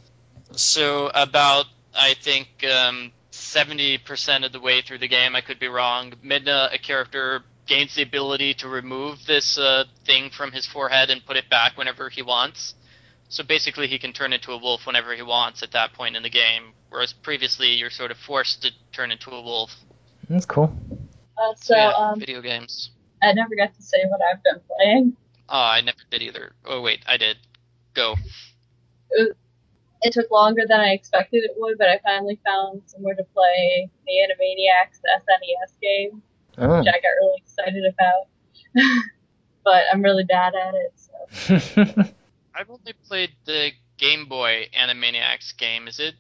[0.54, 5.60] So about I think um, seventy percent of the way through the game, I could
[5.60, 6.14] be wrong.
[6.24, 11.26] Midna, a character, gains the ability to remove this uh, thing from his forehead and
[11.26, 12.76] put it back whenever he wants.
[13.30, 16.24] So basically, he can turn into a wolf whenever he wants at that point in
[16.24, 16.74] the game.
[16.89, 19.74] Whereas previously, you're sort of forced to turn into a wolf.
[20.30, 20.76] That's cool.
[21.38, 22.91] Uh, so yeah, um, video games.
[23.24, 25.18] I never got to say what I've been playing.
[25.47, 26.52] Oh, I never did either.
[26.66, 27.38] Oh wait, I did.
[27.93, 28.16] Go.
[29.12, 29.38] It
[30.10, 34.14] took longer than I expected it would, but I finally found somewhere to play the
[34.14, 36.22] Animaniacs, the SNES game,
[36.58, 36.80] Oh.
[36.80, 38.28] which I got really excited about.
[39.64, 40.93] but I'm really bad at it.
[40.95, 41.93] So
[42.56, 45.88] I've only played the Game Boy Animaniacs game.
[45.88, 46.16] Is it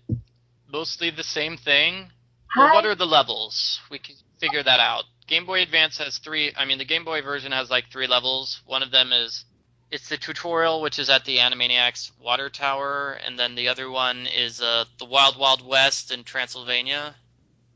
[0.71, 2.09] mostly the same thing?
[2.55, 3.79] Well, what are the levels?
[3.89, 5.03] We can figure that out.
[5.27, 6.53] Game Boy Advance has three.
[6.55, 8.61] I mean, the Game Boy version has like three levels.
[8.65, 9.45] One of them is
[9.91, 14.25] it's the tutorial, which is at the Animaniacs water tower, and then the other one
[14.25, 17.15] is uh, the Wild Wild West in Transylvania.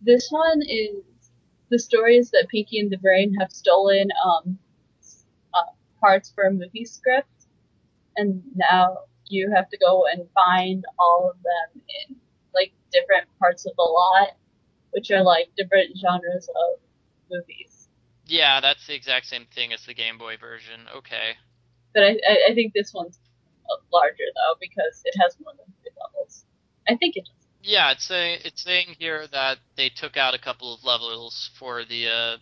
[0.01, 1.03] this one is
[1.69, 4.57] the stories that Pinky and the Brain have stolen um,
[5.53, 7.27] uh, parts for a movie script,
[8.15, 12.15] and now you have to go and find all of them in
[12.53, 14.37] like different parts of the lot,
[14.91, 16.79] which are like different genres of
[17.29, 17.89] movies.
[18.27, 20.81] Yeah, that's the exact same thing as the Game Boy version.
[20.95, 21.33] Okay.
[21.95, 23.17] But I, I, I think this one's
[23.71, 26.43] uh, larger though because it has more than three levels.
[26.87, 27.47] I think it does.
[27.63, 31.83] Yeah, it's saying it's saying here that they took out a couple of levels for
[31.83, 32.37] the uh,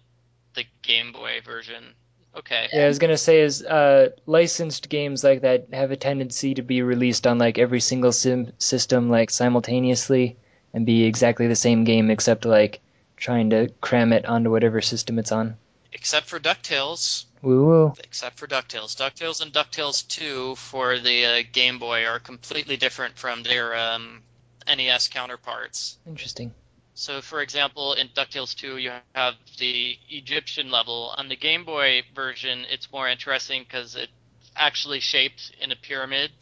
[0.56, 1.94] the Game Boy version.
[2.36, 2.68] Okay.
[2.74, 6.64] Yeah, I was gonna say is uh, licensed games like that have a tendency to
[6.64, 10.36] be released on like every single sim- system like simultaneously
[10.74, 12.82] and be exactly the same game except like
[13.16, 15.56] trying to cram it onto whatever system it's on.
[15.94, 17.26] Except for DuckTales.
[17.44, 17.94] Woo woo.
[18.02, 18.96] Except for DuckTales.
[18.96, 24.24] DuckTales and DuckTales 2 for the uh, Game Boy are completely different from their um,
[24.66, 25.98] NES counterparts.
[26.08, 26.54] Interesting.
[26.94, 31.14] So, for example, in DuckTales 2, you have the Egyptian level.
[31.18, 34.12] On the Game Boy version, it's more interesting because it's
[34.56, 36.32] actually shaped in a pyramid.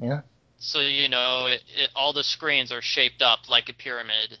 [0.00, 0.20] Yeah.
[0.58, 4.38] So, you know, it, it, all the screens are shaped up like a pyramid.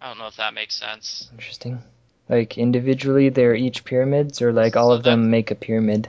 [0.00, 1.28] I don't know if that makes sense.
[1.30, 1.80] Interesting.
[2.28, 6.08] Like individually they're each pyramids or like all of them make a pyramid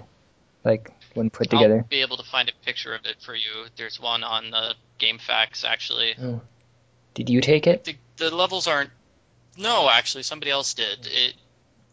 [0.63, 1.79] like when put together.
[1.79, 3.65] I'll be able to find a picture of it for you.
[3.75, 6.15] There's one on the GameFAQs, actually.
[6.21, 6.41] Oh.
[7.15, 7.83] Did you take it?
[7.83, 8.91] the, the levels aren't.
[9.57, 11.07] No, actually, somebody else did.
[11.07, 11.33] It.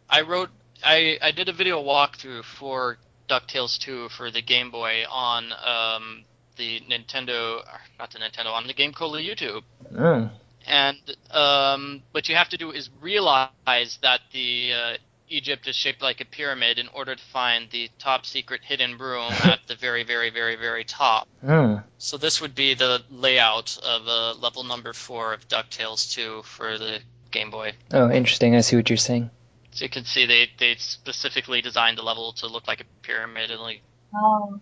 [0.09, 0.51] I wrote.
[0.85, 2.99] I I did a video walkthrough for
[3.29, 6.25] Ducktales 2 for the Game Boy on um
[6.57, 7.65] the Nintendo,
[7.99, 9.63] not the Nintendo, on the Game Cola YouTube.
[9.97, 10.31] Oh.
[10.67, 10.99] And
[11.31, 14.97] um, what you have to do is realize that the uh,
[15.29, 19.33] Egypt is shaped like a pyramid in order to find the top secret hidden room
[19.45, 21.29] at the very, very, very, very top.
[21.47, 21.83] Oh.
[21.99, 26.79] So this would be the layout of uh, level number four of DuckTales 2 for
[26.79, 27.01] the
[27.31, 27.73] Game Boy.
[27.93, 28.55] Oh, interesting.
[28.55, 29.31] I see what you're saying.
[29.73, 33.51] So you can see they, they specifically designed the level to look like a pyramid.
[33.51, 33.83] And like,
[34.15, 34.61] Oh,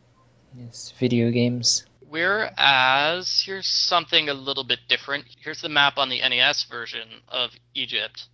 [0.56, 1.84] Yes, video games.
[2.12, 5.24] Whereas here's something a little bit different.
[5.42, 8.28] Here's the map on the NES version of Egypt.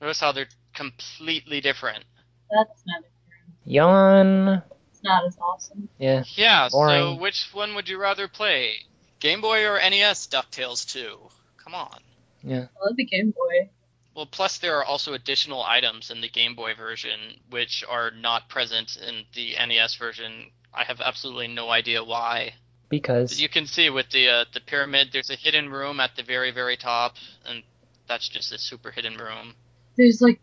[0.00, 2.04] Notice how they're completely different.
[2.48, 3.56] that's not a dream.
[3.64, 4.62] Yawn.
[4.92, 5.88] it's not as awesome.
[5.98, 6.22] Yeah.
[6.36, 6.68] Yeah.
[6.68, 8.74] So which one would you rather play?
[9.18, 11.18] Game Boy or NES DuckTales 2?
[11.56, 11.98] Come on.
[12.44, 12.66] Yeah.
[12.80, 13.68] I love the Game Boy.
[14.14, 17.18] Well, plus there are also additional items in the Game Boy version
[17.50, 20.52] which are not present in the NES version.
[20.72, 22.54] I have absolutely no idea why.
[22.88, 26.22] Because You can see with the uh, the pyramid, there's a hidden room at the
[26.22, 27.14] very very top,
[27.44, 27.62] and
[28.08, 29.54] that's just a super hidden room.
[29.96, 30.40] There's like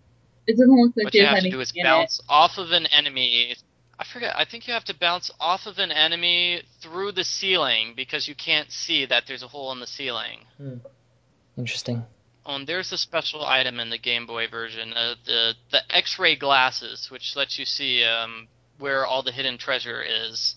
[0.48, 2.86] it doesn't look like What you have to do is in bounce off of an
[2.88, 3.56] enemy.
[3.98, 4.36] I forget.
[4.36, 8.36] I think you have to bounce off of an enemy through the ceiling because you
[8.36, 10.40] can't see that there's a hole in the ceiling.
[11.58, 12.04] interesting.
[12.46, 16.36] Oh, and there's a special item in the Game Boy version, uh, the the X-ray
[16.36, 20.56] glasses, which lets you see um, where all the hidden treasure is.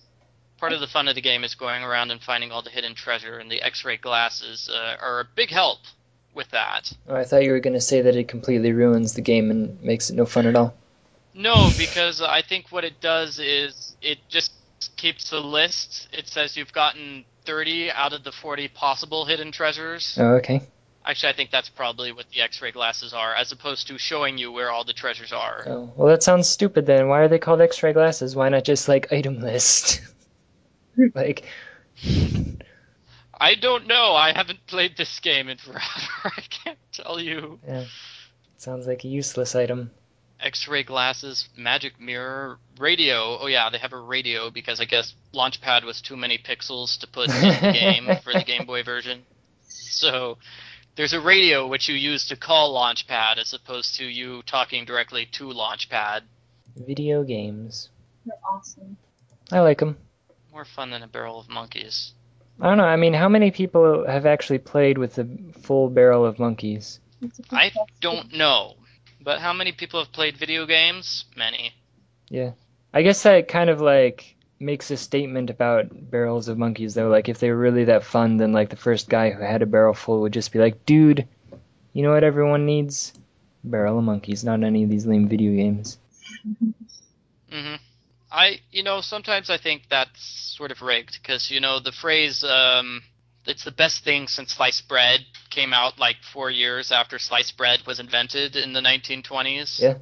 [0.59, 2.95] Part of the fun of the game is going around and finding all the hidden
[2.95, 5.79] treasure, and the X-ray glasses uh, are a big help
[6.35, 6.93] with that.
[7.09, 10.11] Oh, I thought you were gonna say that it completely ruins the game and makes
[10.11, 10.75] it no fun at all.
[11.35, 14.53] No, because I think what it does is it just
[14.97, 16.09] keeps the list.
[16.13, 20.17] It says you've gotten 30 out of the 40 possible hidden treasures.
[20.21, 20.63] Oh, okay.
[21.05, 24.53] Actually, I think that's probably what the X-ray glasses are, as opposed to showing you
[24.53, 25.65] where all the treasures are.
[25.67, 27.09] Oh, well, that sounds stupid then.
[27.09, 28.37] Why are they called X-ray glasses?
[28.37, 30.01] Why not just like item list?
[31.15, 31.45] like,
[33.41, 34.15] I don't know.
[34.15, 35.81] I haven't played this game in forever.
[36.25, 37.59] I can't tell you.
[37.67, 37.85] yeah,
[38.57, 39.91] sounds like a useless item.
[40.41, 43.39] X-ray glasses, magic mirror, radio.
[43.41, 47.09] Oh yeah, they have a radio because I guess Launchpad was too many pixels to
[47.09, 49.25] put in the game for the Game Boy version.
[49.67, 50.39] So
[50.95, 55.27] there's a radio which you use to call Launchpad as opposed to you talking directly
[55.33, 56.21] to Launchpad.
[56.77, 57.89] Video games.
[58.25, 58.97] They're awesome.
[59.51, 59.97] I like them.
[60.53, 62.13] More fun than a barrel of monkeys.
[62.61, 62.85] I don't know.
[62.85, 65.29] I mean, how many people have actually played with the
[65.63, 66.99] full barrel of monkeys?
[67.23, 68.75] It's a good I don't know.
[69.21, 71.25] But how many people have played video games?
[71.37, 71.73] Many.
[72.29, 72.53] Yeah.
[72.93, 77.09] I guess that kind of like makes a statement about barrels of monkeys though.
[77.09, 79.67] Like if they were really that fun, then like the first guy who had a
[79.67, 81.27] barrel full would just be like, dude,
[81.93, 83.13] you know what everyone needs?
[83.63, 85.99] Barrel of monkeys, not any of these lame video games.
[87.51, 87.75] hmm
[88.31, 90.21] I, you know, sometimes I think that's
[90.57, 93.03] sort of rigged because you know the phrase um,
[93.47, 95.21] "it's the best thing since sliced bread"
[95.51, 99.81] came out like four years after sliced bread was invented in the 1920s.
[99.81, 99.95] Yeah.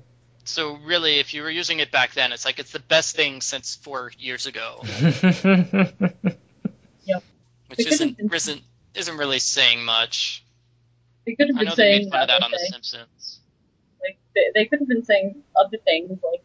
[0.44, 3.40] So really, if you were using it back then, it's like it's the best thing
[3.40, 4.80] since four years ago,
[7.68, 8.62] which isn't been- isn't
[8.94, 10.44] isn't really saying much.
[11.26, 12.58] They could have I been know they saying made fun of that other on The.
[12.70, 13.40] Simpsons.
[14.00, 16.42] Like they, they could have been saying other things like,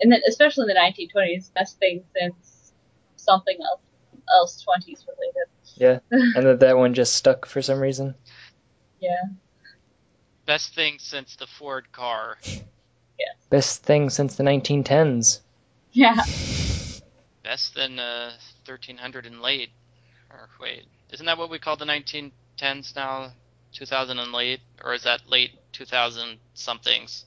[0.00, 2.72] and then especially in the 1920s, best thing since
[3.16, 3.80] something else
[4.32, 5.48] else 20s related.
[5.74, 5.98] yeah.
[6.36, 8.14] And that that one just stuck for some reason.
[9.00, 9.24] Yeah.
[10.46, 12.36] Best thing since the Ford car.
[12.44, 13.32] Yeah.
[13.50, 15.40] Best thing since the 1910s.
[15.92, 16.16] Yeah.
[17.42, 18.32] Best than uh,
[18.66, 19.70] 1300 and late.
[20.30, 23.32] Or wait, isn't that what we call the 1910s now?
[23.72, 27.24] 2000 and late, or is that late 2000 somethings?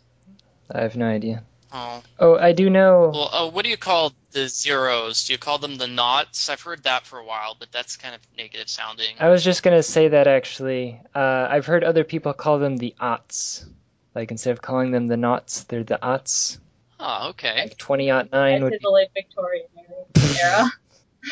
[0.70, 1.44] I have no idea.
[1.74, 3.10] Oh, Oh, I do know.
[3.14, 5.26] well, oh, what do you call the zeros?
[5.26, 6.48] Do you call them the knots?
[6.50, 9.16] I've heard that for a while, but that's kind of negative sounding.
[9.20, 11.02] I was just gonna say that actually.
[11.16, 13.66] Uh, I've heard other people call them the aughts.
[14.14, 16.60] Like instead of calling them the knots, they're the aughts.
[17.00, 17.64] Oh, okay.
[17.64, 20.40] Like 20 aught I nine say would the late Victorian era.
[20.44, 20.72] era.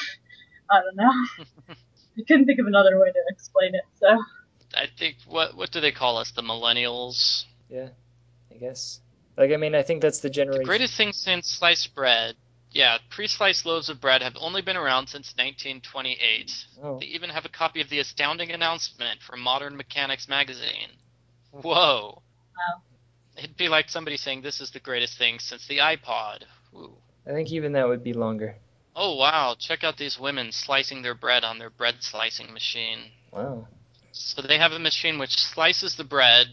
[0.71, 1.45] I don't know.
[2.17, 4.07] I couldn't think of another way to explain it, so
[4.75, 6.31] I think what what do they call us?
[6.31, 7.45] The millennials.
[7.69, 7.89] Yeah,
[8.51, 8.99] I guess.
[9.41, 12.35] Like I mean, I think that's the The greatest thing since sliced bread.
[12.69, 16.51] Yeah, pre-sliced loaves of bread have only been around since 1928.
[16.83, 20.91] Oh, They even have a copy of the astounding announcement from Modern Mechanics magazine.
[21.49, 22.21] Whoa.
[22.21, 22.81] Wow.
[23.35, 26.43] It'd be like somebody saying this is the greatest thing since the iPod.
[26.75, 26.93] Ooh.
[27.27, 28.57] I think even that would be longer.
[28.95, 33.09] Oh wow, check out these women slicing their bread on their bread slicing machine.
[33.31, 33.67] Wow.
[34.11, 36.47] So they have a machine which slices the bread,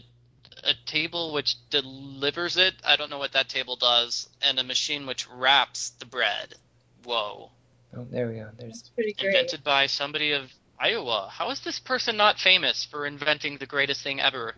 [0.63, 5.05] a table which delivers it, I don't know what that table does, and a machine
[5.05, 6.55] which wraps the bread.
[7.03, 7.51] Whoa.
[7.95, 8.49] Oh, there we go.
[8.57, 9.27] There's it's pretty great.
[9.27, 11.29] Invented by somebody of Iowa.
[11.31, 14.55] How is this person not famous for inventing the greatest thing ever?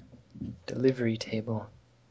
[0.67, 1.67] delivery table.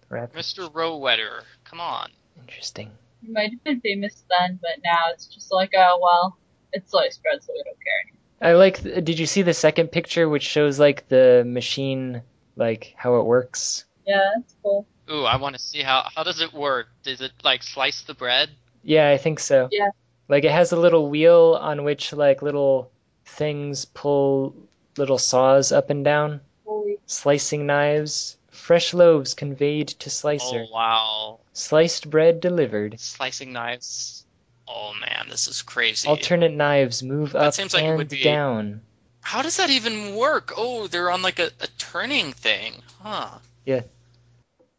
[0.08, 0.32] Wrap.
[0.34, 0.70] Mr.
[0.72, 1.42] Rohwedder.
[1.64, 2.10] Come on.
[2.40, 2.90] Interesting.
[3.22, 6.36] He might have been famous then, but now it's just like, oh well,
[6.72, 8.16] it's sliced bread, so we don't care anymore.
[8.42, 8.82] I like.
[8.82, 12.22] th- Did you see the second picture, which shows like the machine,
[12.56, 13.84] like how it works?
[14.06, 14.86] Yeah, that's cool.
[15.10, 16.88] Ooh, I want to see how how does it work?
[17.02, 18.50] Does it like slice the bread?
[18.82, 19.68] Yeah, I think so.
[19.70, 19.90] Yeah.
[20.28, 22.90] Like it has a little wheel on which like little
[23.24, 24.54] things pull
[24.96, 31.40] little saws up and down, Holy slicing knives, fresh loaves conveyed to slicer, Oh wow.
[31.52, 32.98] sliced bread delivered.
[33.00, 34.24] Slicing knives.
[34.68, 36.08] Oh man, this is crazy.
[36.08, 38.82] Alternate knives move That up seems like it and would be- down.
[39.20, 40.52] How does that even work?
[40.56, 42.74] Oh, they're on like a, a turning thing.
[43.02, 43.38] Huh.
[43.64, 43.82] Yeah,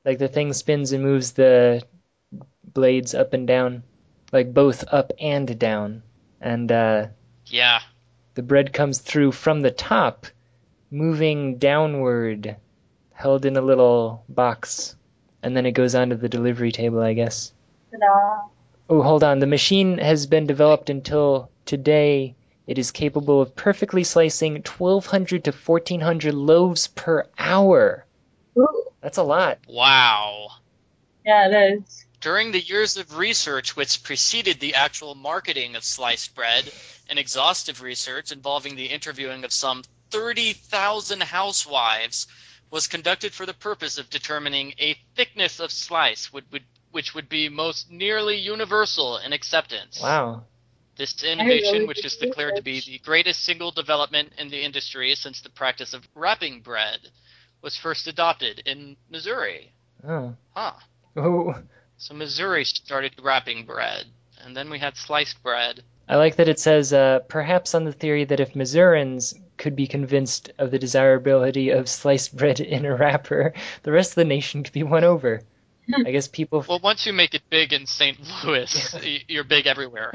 [0.06, 1.84] like the thing spins and moves the
[2.74, 3.84] blades up and down,
[4.32, 6.04] like both up and down.
[6.42, 7.08] And uh,
[7.48, 7.80] Yeah.
[8.34, 10.26] the bread comes through from the top,
[10.89, 12.56] moving downward,
[13.14, 14.96] held in a little box.
[15.44, 17.54] And then it goes onto the delivery table, I guess.
[17.92, 18.42] ta-da.
[18.89, 19.39] Oh, hold on.
[19.39, 22.36] The machine has been developed until today.
[22.72, 28.05] It is capable of perfectly slicing 1,200 to 1,400 loaves per hour.
[28.57, 28.86] Ooh.
[29.01, 29.59] That's a lot.
[29.67, 30.47] Wow.
[31.26, 32.05] Yeah, it is.
[32.22, 36.72] During the years of research which preceded the actual marketing of sliced bread,
[37.09, 42.28] an exhaustive research involving the interviewing of some 30,000 housewives
[42.69, 47.28] was conducted for the purpose of determining a thickness of slice would, would, which would
[47.28, 49.99] be most nearly universal in acceptance.
[50.01, 50.45] Wow.
[50.98, 55.42] This innovation, which is declared to be the greatest single development in the industry since
[55.42, 57.00] the practice of wrapping bread,
[57.62, 59.72] was first adopted in Missouri.
[60.08, 60.36] Oh.
[60.54, 60.74] Huh.
[61.16, 61.56] Oh.
[61.98, 64.06] So Missouri started wrapping bread,
[64.44, 65.84] and then we had sliced bread.
[66.10, 69.88] I like that it says, uh, perhaps on the theory that if Missourians could be
[69.88, 74.64] convinced of the desirability of sliced bread in a wrapper, the rest of the nation
[74.64, 75.42] could be won over.
[75.93, 76.63] I guess people.
[76.69, 78.17] Well, once you make it big in St.
[78.43, 80.13] Louis, you're big everywhere.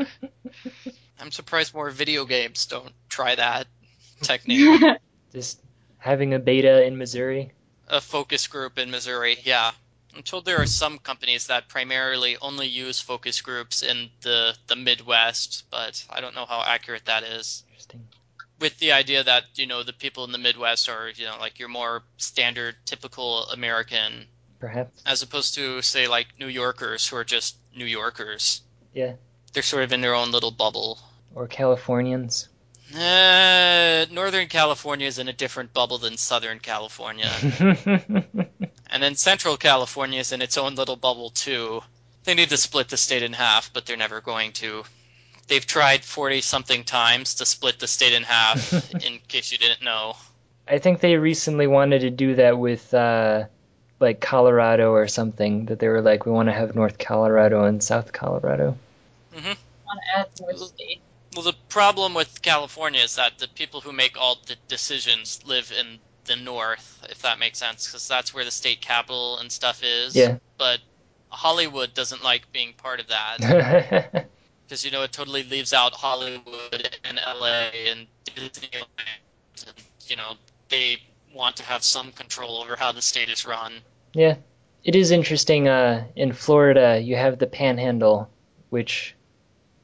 [1.20, 3.66] I'm surprised more video games don't try that
[4.22, 4.98] technique.
[5.32, 5.60] just
[5.98, 7.52] having a beta in Missouri.
[7.88, 9.38] a focus group in Missouri.
[9.42, 9.70] Yeah,
[10.14, 14.76] I'm told there are some companies that primarily only use focus groups in the the
[14.76, 17.64] Midwest, but I don't know how accurate that is.
[17.68, 18.08] Interesting.
[18.60, 21.58] With the idea that you know the people in the Midwest are you know like
[21.58, 24.26] your more standard, typical American,
[24.58, 25.02] Perhaps.
[25.06, 28.62] as opposed to say like New Yorkers who are just New Yorkers.
[28.94, 29.14] Yeah.
[29.52, 30.98] They're sort of in their own little bubble.
[31.34, 32.48] Or Californians.
[32.94, 37.30] Uh, Northern California is in a different bubble than Southern California.
[38.90, 41.82] And then Central California is in its own little bubble too.
[42.24, 44.84] They need to split the state in half, but they're never going to.
[45.48, 48.72] They've tried 40 something times to split the state in half,
[49.04, 50.16] in case you didn't know.
[50.66, 53.44] I think they recently wanted to do that with uh,
[54.00, 55.66] like Colorado or something.
[55.66, 58.76] That they were like, we want to have North Colorado and South Colorado.
[59.34, 59.46] Mm-hmm.
[59.46, 61.00] want to add more states.
[61.34, 65.70] Well, the problem with California is that the people who make all the decisions live
[65.78, 69.82] in the north, if that makes sense, because that's where the state capital and stuff
[69.84, 70.16] is.
[70.16, 70.38] Yeah.
[70.56, 70.80] But
[71.28, 74.28] Hollywood doesn't like being part of that.
[74.66, 78.86] because you know it totally leaves out Hollywood and LA and Disneyland.
[79.66, 79.74] And,
[80.06, 80.34] you know
[80.68, 80.98] they
[81.36, 83.72] want to have some control over how the state is run.
[84.14, 84.36] yeah.
[84.84, 85.66] It is interesting.
[85.66, 88.30] Uh, in Florida, you have the Panhandle,
[88.70, 89.16] which,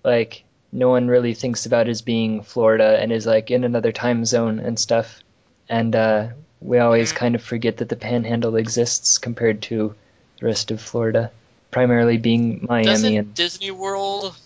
[0.04, 4.24] like, no one really thinks about as being Florida and is like in another time
[4.24, 5.20] zone and stuff.
[5.68, 6.28] And uh,
[6.60, 7.16] we always Mhm.
[7.16, 9.94] kind of forget that the Panhandle exists compared to
[10.38, 11.32] the rest of Florida,
[11.72, 14.36] primarily being Miami Doesn't and Disney World?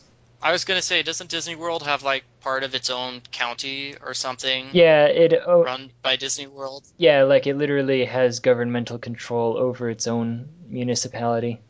[0.47, 4.15] I was gonna say, doesn't Disney World have like part of its own county or
[4.15, 6.85] something yeah, it oh, run by Disney World?
[6.99, 11.61] yeah, like it literally has governmental control over its own municipality,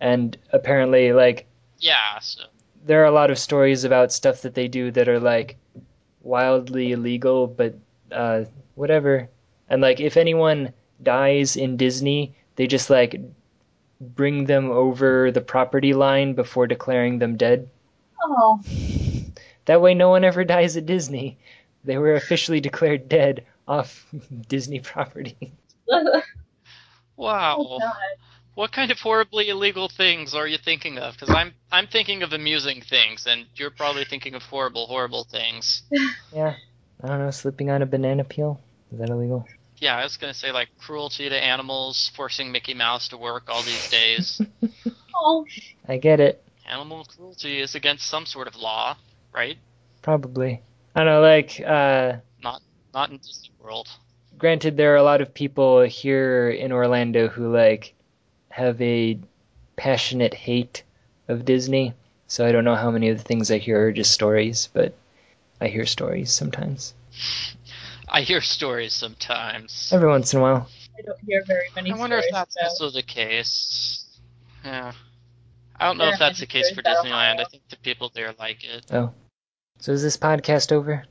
[0.00, 1.46] and apparently, like
[1.78, 2.18] Yeah.
[2.18, 2.42] So,
[2.84, 5.56] there are a lot of stories about stuff that they do that are like
[6.20, 7.74] wildly illegal, but
[8.12, 8.44] uh,
[8.74, 9.30] whatever.
[9.70, 13.18] And like, if anyone dies in Disney, they just like
[13.98, 17.70] bring them over the property line before declaring them dead.
[18.26, 18.60] Oh,
[19.66, 21.38] That way, no one ever dies at Disney.
[21.84, 24.06] They were officially declared dead off
[24.48, 25.52] Disney property.
[27.16, 27.56] wow.
[27.58, 27.78] oh
[28.54, 31.14] What kind of horribly illegal things are you thinking of?
[31.14, 35.82] Because I'm I'm thinking of amusing things, and you're probably thinking of horrible, horrible things.
[36.34, 36.56] Yeah,
[37.00, 38.60] I don't know, slipping on a banana peel
[38.92, 39.46] is that illegal?
[39.78, 43.62] Yeah, I was gonna say like cruelty to animals, forcing Mickey Mouse to work all
[43.62, 44.40] these days.
[45.14, 45.46] Oh,
[45.86, 46.42] I get it.
[46.66, 48.96] Animal cruelty is against some sort of law,
[49.32, 49.58] right?
[50.02, 50.62] Probably.
[50.94, 53.88] I don't know, like, uh, Not in Disney World.
[54.38, 57.94] granted, there are a lot of people here in Orlando who, like,
[58.50, 59.18] have a
[59.76, 60.84] passionate hate
[61.28, 61.92] of Disney.
[62.28, 64.94] So I don't know how many of the things I hear are just stories, but
[65.60, 66.94] I hear stories sometimes.
[68.08, 69.90] I hear stories sometimes.
[69.92, 70.68] Every once in a while.
[70.96, 74.04] I don't hear very many I wonder if that's about- also the case.
[74.64, 74.92] Yeah.
[75.78, 77.40] I don't know There if that's the case for Disneyland.
[77.40, 78.86] I think the people there like it.
[78.92, 79.12] Oh.
[79.78, 81.04] So is this podcast over?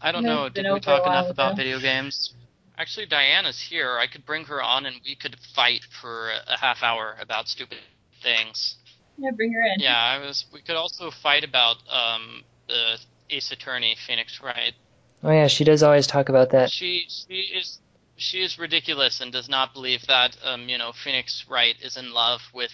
[0.00, 0.48] I don't No, know.
[0.48, 2.34] Did we talk while enough about video games?
[2.76, 3.98] Actually, Diana's here.
[3.98, 7.78] I could bring her on and we could fight for a half hour about stupid
[8.22, 8.76] things.
[9.16, 9.80] Yeah, bring her in.
[9.80, 10.46] Yeah, I was.
[10.52, 12.98] We could also fight about um, the
[13.30, 14.74] Ace Attorney, Phoenix Wright.
[15.22, 16.70] Oh yeah, she does always talk about that.
[16.70, 17.80] She she is
[18.16, 22.12] she is ridiculous and does not believe that um you know Phoenix Wright is in
[22.12, 22.72] love with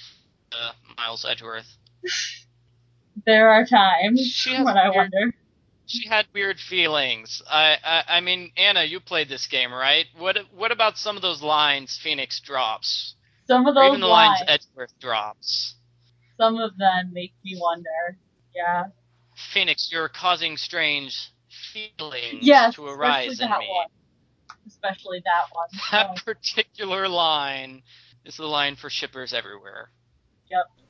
[0.52, 1.66] uh, Miles Edgeworth.
[3.26, 5.34] There are times when I wonder.
[5.86, 7.42] She had weird feelings.
[7.50, 10.06] I, I I mean Anna, you played this game, right?
[10.16, 13.14] What what about some of those lines Phoenix drops?
[13.46, 15.74] Some of Or those even the lines, lines Edgeworth drops.
[16.40, 18.18] some of them make me wonder.
[18.54, 18.84] Yeah.
[19.52, 21.32] Phoenix, you're causing strange
[21.72, 23.68] feelings Yes, to arise especially in that me.
[23.68, 23.86] one.
[24.66, 25.68] Especially that one.
[25.90, 27.82] That Oh, particular line
[28.24, 29.90] is the line for shippers everywhere.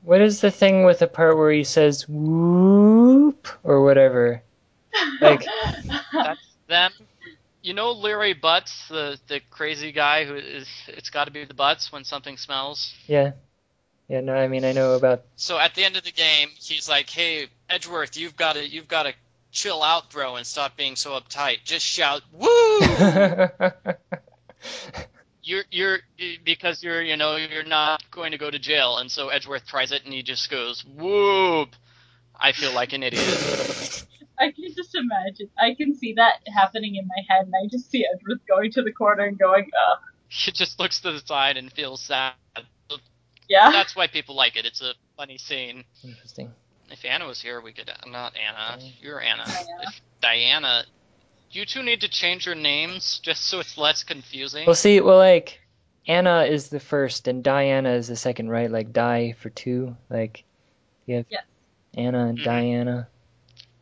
[0.03, 4.41] What is the thing with the part where he says whoop or whatever?
[5.21, 5.45] Like-
[6.13, 6.91] That's them.
[7.61, 11.53] You know Larry Butts, the the crazy guy who is it's got to be the
[11.53, 12.91] butts when something smells.
[13.05, 13.33] Yeah.
[14.07, 16.89] Yeah, no, I mean I know about So at the end of the game, he's
[16.89, 19.13] like, "Hey, Edgeworth, you've got to you've got to
[19.51, 21.63] chill out, bro, and stop being so uptight.
[21.63, 22.79] Just shout, "Woo!"
[25.43, 25.99] you're you're
[26.43, 29.91] because you're you know you're not going to go to jail, and so Edgeworth tries
[29.91, 31.69] it, and he just goes, "Whoop!"
[32.39, 33.23] I feel like an idiot.
[34.39, 35.49] I can just imagine.
[35.59, 38.81] I can see that happening in my head, and I just see Edward going to
[38.81, 39.97] the corner and going, "Ugh."
[40.33, 42.31] He just looks to the side and feels sad.
[43.49, 43.69] Yeah.
[43.69, 44.65] That's why people like it.
[44.65, 45.83] It's a funny scene.
[46.05, 46.51] Interesting.
[46.89, 47.91] If Anna was here, we could.
[48.07, 48.81] Not Anna.
[49.01, 49.43] You're Anna.
[49.43, 49.81] Diana.
[49.83, 50.83] If Diana.
[51.51, 54.65] You two need to change your names just so it's less confusing.
[54.65, 55.59] Well, see, well, like
[56.07, 58.71] Anna is the first, and Diana is the second, right?
[58.71, 59.97] Like die for two.
[60.09, 60.45] Like
[61.05, 61.43] you have Yes.
[61.93, 62.43] Anna and Mhm.
[62.43, 63.09] Diana.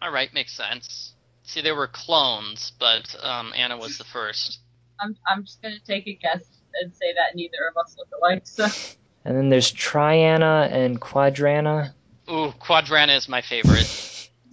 [0.02, 1.14] All right, makes sense.
[1.44, 4.60] See, they were clones, but um, Anna was the first.
[5.00, 6.44] I'm I'm just gonna take a guess
[6.82, 8.48] and say that neither of us look alike.
[8.48, 8.68] So
[9.26, 11.94] And then there's Triana and Quadrana.
[12.30, 13.88] Ooh, Quadrana is my favorite.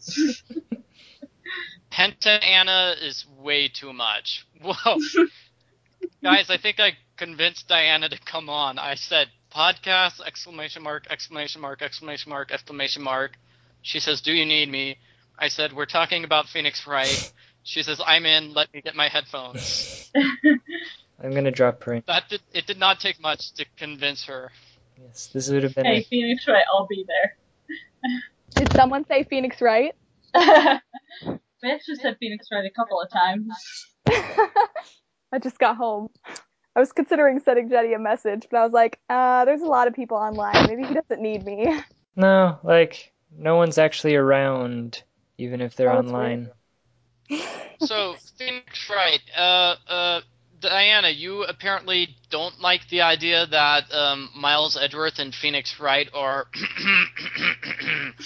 [1.97, 4.47] Penta Anna is way too much.
[4.63, 4.75] Whoa.
[6.23, 8.79] Guys, I think I convinced Diana to come on.
[8.79, 13.33] I said podcast exclamation mark exclamation mark exclamation mark exclamation mark.
[13.81, 14.99] She says, "Do you need me?"
[15.39, 17.33] I said, "We're talking about Phoenix Wright."
[17.63, 18.53] She says, "I'm in.
[18.53, 20.11] Let me get my headphones."
[21.23, 22.03] I'm gonna drop her in.
[22.07, 24.51] That did, it did not take much to convince her.
[25.01, 25.87] Yes, this would have been.
[25.87, 27.37] hey, A, Phoenix Wright, I'll be there.
[28.55, 29.95] Did someone say Phoenix Wright?
[31.63, 33.49] Mitch just said Phoenix Wright a couple of times.
[34.09, 36.09] I just got home.
[36.75, 39.89] I was considering sending Jenny a message, but I was like, uh, there's a lot
[39.89, 40.67] of people online.
[40.67, 41.75] Maybe he doesn't need me.
[42.17, 45.03] no, like no one's actually around,
[45.39, 46.51] even if they're Oh, online.
[47.81, 50.21] So Phoenix Wright, uh, uh,
[50.61, 56.47] Diana, you apparently don't like the idea that um, Miles Edgeworth and Phoenix Wright are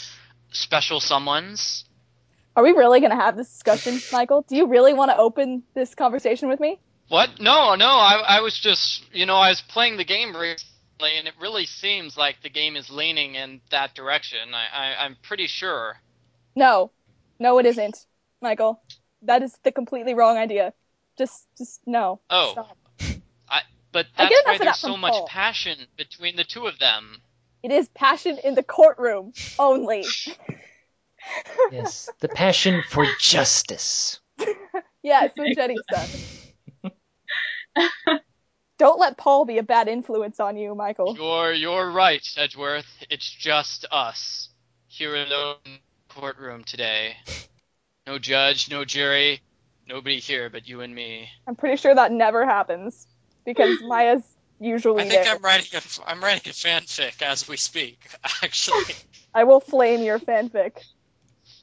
[0.52, 1.82] special someones.
[2.60, 4.44] Are we really going to have this discussion, Michael?
[4.46, 6.78] Do you really want to open this conversation with me?
[7.08, 7.40] What?
[7.40, 7.86] No, no.
[7.86, 11.64] I, I was just, you know, I was playing the game recently, and it really
[11.64, 14.52] seems like the game is leaning in that direction.
[14.52, 15.96] I, I, I'm pretty sure.
[16.54, 16.90] No.
[17.38, 17.96] No, it isn't,
[18.42, 18.82] Michael.
[19.22, 20.74] That is the completely wrong idea.
[21.16, 22.20] Just, just no.
[22.28, 22.76] Oh, Stop.
[23.90, 25.28] but that's enough why there's so much Paul.
[25.28, 27.22] passion between the two of them.
[27.62, 30.04] It is passion in the courtroom only.
[31.72, 34.20] Yes, the passion for justice.
[35.02, 36.92] Yeah, it's what Jenny said.
[38.78, 41.14] Don't let Paul be a bad influence on you, Michael.
[41.16, 42.86] You're you're right, Edgeworth.
[43.08, 44.50] It's just us
[44.88, 45.56] here in the
[46.08, 47.16] courtroom today.
[48.06, 49.40] No judge, no jury,
[49.86, 51.28] nobody here but you and me.
[51.46, 53.06] I'm pretty sure that never happens
[53.44, 54.22] because Maya's
[54.60, 55.34] usually I think there.
[55.34, 57.98] I'm writing a I'm writing a fanfic as we speak.
[58.42, 58.94] Actually,
[59.34, 60.72] I will flame your fanfic.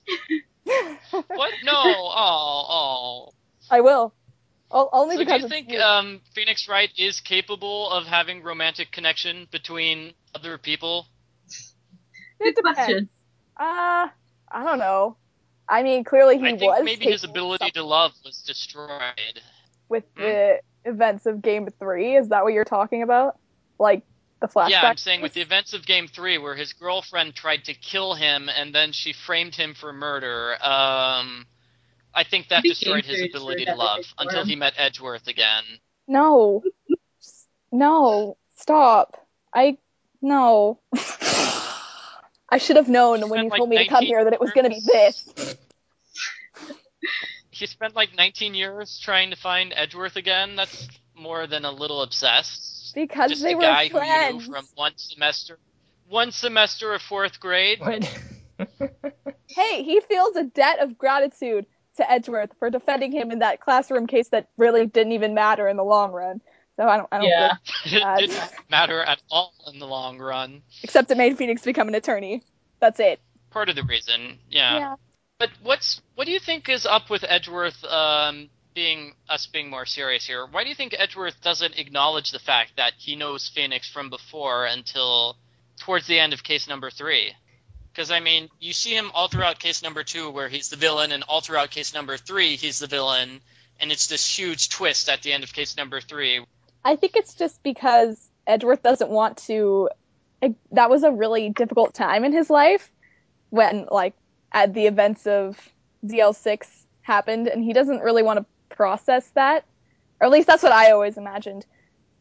[1.11, 1.53] what?
[1.63, 1.73] No.
[1.75, 3.33] Oh, oh.
[3.69, 4.13] I will.
[4.69, 9.47] O- only So do you think um, Phoenix Wright is capable of having romantic connection
[9.51, 11.05] between other people?
[12.39, 12.77] it Good depends.
[12.77, 13.09] question.
[13.57, 14.07] Uh,
[14.51, 15.17] I don't know.
[15.69, 19.41] I mean, clearly he I think was maybe his ability to love was destroyed.
[19.89, 22.15] with the events of Game Three.
[22.15, 23.37] Is that what you're talking about?
[23.79, 24.03] Like
[24.39, 24.69] the flashback?
[24.69, 28.13] Yeah, I'm saying with the events of Game Three, where his girlfriend tried to kill
[28.13, 30.53] him and then she framed him for murder.
[30.53, 31.45] Um,
[32.13, 35.63] I think that destroyed his ability to love until he met Edgeworth again.
[36.07, 36.63] No.
[37.71, 38.37] no.
[38.55, 39.27] Stop.
[39.53, 39.77] I
[40.21, 40.79] no.
[42.49, 44.39] I should have known when you like, told me to come 19 here that it
[44.39, 45.57] was going to be this.
[47.51, 50.55] He spent like 19 years trying to find Edgeworth again.
[50.55, 52.76] That's more than a little obsessed.
[52.97, 55.59] Because Just they a were guy who you knew from one semester,
[56.09, 57.79] one semester of fourth grade.
[57.79, 58.19] What?
[59.55, 61.67] Hey, he feels a debt of gratitude
[61.97, 65.77] to Edgeworth for defending him in that classroom case that really didn't even matter in
[65.77, 66.41] the long run.
[66.75, 67.37] So I don't, I don't Yeah.
[67.37, 70.63] think, it didn't matter at all in the long run.
[70.83, 72.43] except it made Phoenix become an attorney.
[72.79, 73.19] That's it.
[73.51, 74.95] Part of the reason, yeah.
[75.39, 79.87] But what's what do you think is up with Edgeworth um, being us being more
[79.87, 80.45] serious here?
[80.45, 84.67] Why do you think Edgeworth doesn't acknowledge the fact that he knows Phoenix from before
[84.67, 85.35] until
[85.79, 87.33] towards the end of case number three?
[87.91, 91.11] Because I mean, you see him all throughout case number two, where he's the villain,
[91.11, 93.41] and all throughout case number three, he's the villain,
[93.79, 96.45] and it's this huge twist at the end of case number three.
[96.85, 99.89] I think it's just because Edgeworth doesn't want to.
[100.71, 102.91] That was a really difficult time in his life
[103.49, 104.13] when, like,
[104.51, 105.57] at the events of
[106.05, 106.67] DL6
[107.01, 108.45] happened, and he doesn't really want to
[108.77, 109.65] process that.
[110.21, 111.65] Or at least that's what I always imagined.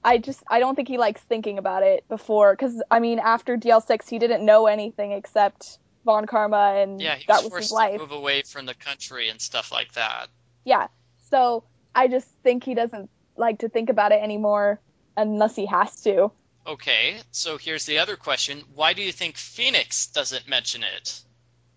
[0.03, 3.57] I just, I don't think he likes thinking about it before, because, I mean, after
[3.57, 7.63] DL6, he didn't know anything except Von Karma, and Yeah, he that was was forced
[7.63, 8.01] his to life.
[8.01, 10.29] move away from the country and stuff like that.
[10.65, 10.89] Yeah.
[11.31, 14.81] So I just think he doesn't like to think about it anymore
[15.17, 16.31] unless he has to.
[16.67, 18.63] Okay, so here's the other question.
[18.75, 21.21] Why do you think Phoenix doesn't mention it?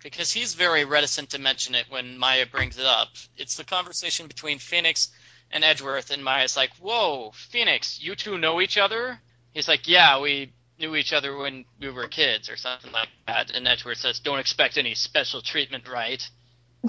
[0.01, 3.09] Because he's very reticent to mention it when Maya brings it up.
[3.37, 5.09] It's the conversation between Phoenix
[5.51, 9.19] and Edgeworth, and Maya's like, Whoa, Phoenix, you two know each other?
[9.51, 13.51] He's like, Yeah, we knew each other when we were kids, or something like that.
[13.51, 16.25] And Edgeworth says, Don't expect any special treatment, right?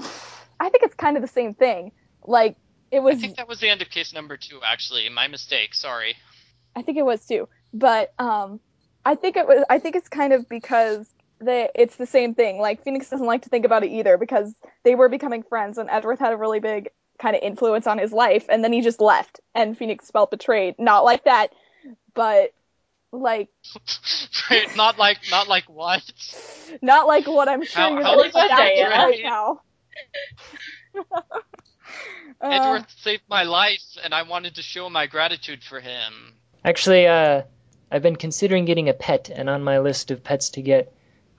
[0.61, 1.91] I think it's kind of the same thing.
[2.23, 2.55] Like
[2.91, 3.17] it was.
[3.17, 5.09] I think that was the end of case number two, actually.
[5.09, 6.15] My mistake, sorry.
[6.75, 7.49] I think it was too.
[7.73, 8.59] But um,
[9.03, 9.63] I think it was.
[9.69, 11.07] I think it's kind of because
[11.41, 12.59] they, it's the same thing.
[12.59, 15.89] Like Phoenix doesn't like to think about it either because they were becoming friends, and
[15.89, 16.89] Edgeworth had a really big
[17.19, 20.75] kind of influence on his life, and then he just left, and Phoenix felt betrayed.
[20.79, 21.53] Not like that,
[22.13, 22.53] but
[23.11, 23.49] like
[24.75, 26.01] not like not like what?
[26.81, 29.05] not like what I'm sure How- you're how going was that, say yeah?
[29.05, 29.61] right now.
[32.39, 36.33] Uh, saved my life, and I wanted to show my gratitude for him.
[36.65, 37.43] Actually, uh,
[37.91, 40.91] I've been considering getting a pet, and on my list of pets to get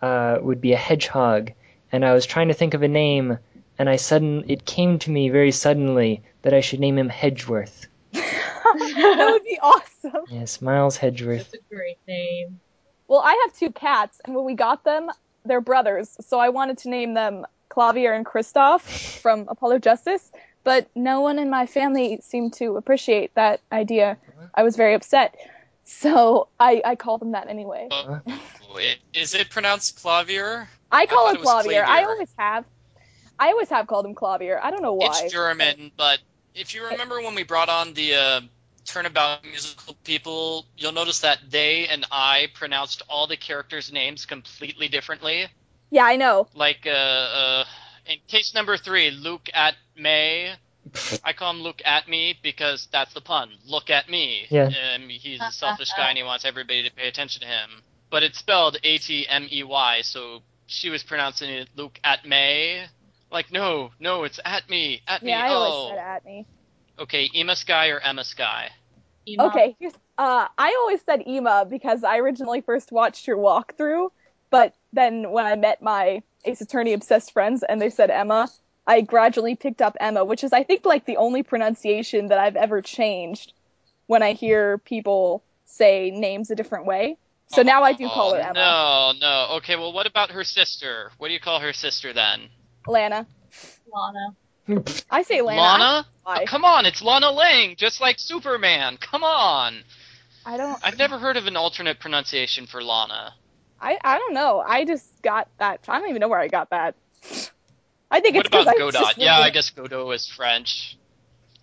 [0.02, 1.52] uh, would be a hedgehog.
[1.90, 3.38] And I was trying to think of a name,
[3.78, 7.86] and I sudden it came to me very suddenly that I should name him Hedgeworth.
[8.12, 10.24] that would be awesome.
[10.30, 11.50] Yes, Miles Hedgeworth.
[11.52, 12.60] That's a great name.
[13.08, 15.10] Well, I have two cats, and when we got them,
[15.44, 18.80] they're brothers, so I wanted to name them Klavier and Kristoph
[19.20, 20.30] from Apollo Justice,
[20.64, 24.16] but no one in my family seemed to appreciate that idea.
[24.54, 25.36] I was very upset,
[25.84, 27.88] so I, I called them that anyway.
[28.76, 30.66] It- Is it pronounced Klavier?
[30.90, 31.84] I call thought him it was Klavier.
[31.84, 32.64] I always have.
[33.38, 34.60] I always have called him Klavier.
[34.62, 35.22] I don't know why.
[35.24, 36.18] It's German, but
[36.54, 38.40] if you remember when we brought on the uh,
[38.84, 44.88] Turnabout musical people, you'll notice that they and I pronounced all the characters' names completely
[44.88, 45.46] differently.
[45.90, 46.48] Yeah, I know.
[46.54, 47.64] Like, uh, uh,
[48.06, 50.54] in case number three, Luke at May.
[51.24, 53.50] I call him Look at me because that's the pun.
[53.66, 54.46] Look at me.
[54.50, 54.64] Yeah.
[54.96, 57.70] Um, he's a selfish guy and he wants everybody to pay attention to him.
[58.12, 62.26] But it's spelled A T M E Y, so she was pronouncing it Luke at
[62.26, 62.84] May.
[63.30, 65.32] Like, no, no, it's at me, at Yeah, me.
[65.32, 65.52] I oh.
[65.52, 66.46] always said at me.
[66.98, 68.68] Okay, Ema Skye or Emma Skye?
[69.26, 69.46] Emo.
[69.46, 74.10] Okay, here's, uh, I always said Ema because I originally first watched your walkthrough,
[74.50, 78.50] but then when I met my Ace Attorney obsessed friends and they said Emma,
[78.86, 82.56] I gradually picked up Emma, which is I think like the only pronunciation that I've
[82.56, 83.54] ever changed
[84.06, 87.16] when I hear people say names a different way.
[87.52, 88.52] So now I do call her Oh, Emma.
[88.54, 89.56] No, no.
[89.56, 91.10] Okay, well, what about her sister?
[91.18, 92.48] What do you call her sister then?
[92.86, 93.26] Lana.
[93.92, 94.96] Lana.
[95.10, 95.60] I say Lana.
[95.60, 96.06] Lana?
[96.24, 98.96] Oh, come on, it's Lana Lang, just like Superman.
[98.96, 99.82] Come on.
[100.46, 100.78] I don't.
[100.82, 103.34] I've never heard of an alternate pronunciation for Lana.
[103.80, 104.62] I, I don't know.
[104.66, 105.80] I just got that.
[105.88, 106.94] I don't even know where I got that.
[108.10, 109.00] I think What it's because about Godot?
[109.00, 110.96] just Yeah, I guess Godot is French.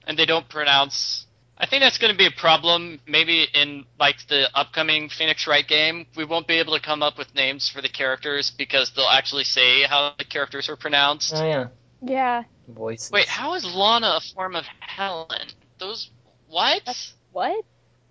[0.05, 1.25] And they don't pronounce.
[1.61, 2.99] I think that's going to be a problem.
[3.05, 7.17] Maybe in like the upcoming Phoenix Wright game, we won't be able to come up
[7.17, 11.33] with names for the characters because they'll actually say how the characters are pronounced.
[11.35, 11.67] Oh yeah,
[12.01, 12.43] Yeah.
[12.69, 13.11] voices.
[13.11, 15.49] Wait, how is Lana a form of Helen?
[15.79, 16.09] Those
[16.47, 16.79] what?
[16.85, 17.65] That's- What?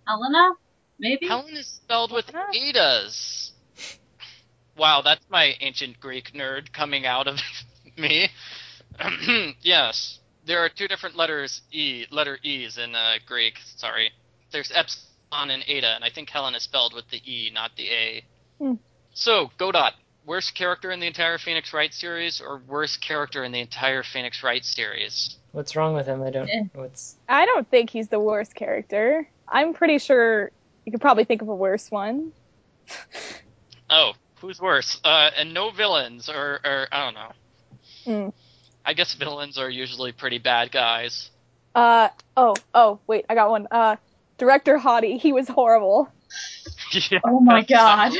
[0.06, 0.50] Helena?
[0.98, 1.26] Maybe?
[1.26, 2.46] Helen is spelled with Lana?
[2.54, 3.52] Edas.
[4.76, 7.38] Wow, that's my ancient Greek nerd coming out of
[7.96, 8.28] me.
[9.62, 10.17] yes,
[10.48, 13.54] there are two different letters E, letter E's in uh, Greek.
[13.76, 14.10] Sorry,
[14.50, 17.88] there's epsilon and eta, and I think Helen is spelled with the E, not the
[17.90, 18.24] A.
[18.58, 18.74] Hmm.
[19.12, 19.90] So, Godot,
[20.24, 24.42] worst character in the entire Phoenix Wright series, or worst character in the entire Phoenix
[24.42, 25.36] Wright series?
[25.52, 26.22] What's wrong with him?
[26.22, 26.48] I don't.
[26.48, 26.64] Eh.
[26.74, 29.28] What's I don't think he's the worst character.
[29.46, 30.50] I'm pretty sure
[30.84, 32.32] you could probably think of a worse one.
[33.90, 35.00] Oh, who's worse?
[35.02, 37.32] Uh, and no villains, or, or I don't know.
[38.04, 38.28] Hmm.
[38.88, 41.30] I guess villains are usually pretty bad guys.
[41.74, 42.08] Uh
[42.38, 43.68] oh oh wait I got one.
[43.70, 43.96] Uh,
[44.38, 46.08] director Hotti he was horrible.
[47.10, 47.18] Yeah.
[47.22, 48.12] Oh my god.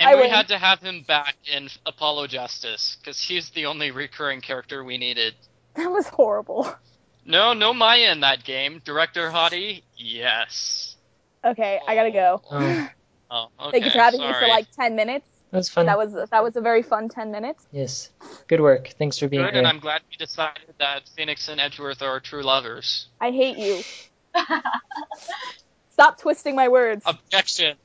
[0.00, 0.30] And I we win.
[0.30, 4.98] had to have him back in Apollo Justice because he's the only recurring character we
[4.98, 5.34] needed.
[5.76, 6.72] That was horrible.
[7.24, 8.80] No, no Maya in that game.
[8.84, 10.96] Director Hotti, yes.
[11.44, 12.42] Okay, I gotta go.
[12.50, 12.88] Oh.
[13.30, 13.70] Oh, okay.
[13.70, 15.26] Thank you for having me for like ten minutes.
[15.50, 15.86] That was fun.
[15.86, 17.66] That was that was a very fun ten minutes.
[17.72, 18.10] yes,
[18.48, 18.88] good work.
[18.98, 19.58] Thanks for being good, here.
[19.58, 23.08] and I'm glad we decided that Phoenix and Edgeworth are true lovers.
[23.20, 23.82] I hate you.
[25.92, 27.02] Stop twisting my words.
[27.06, 27.76] Objection.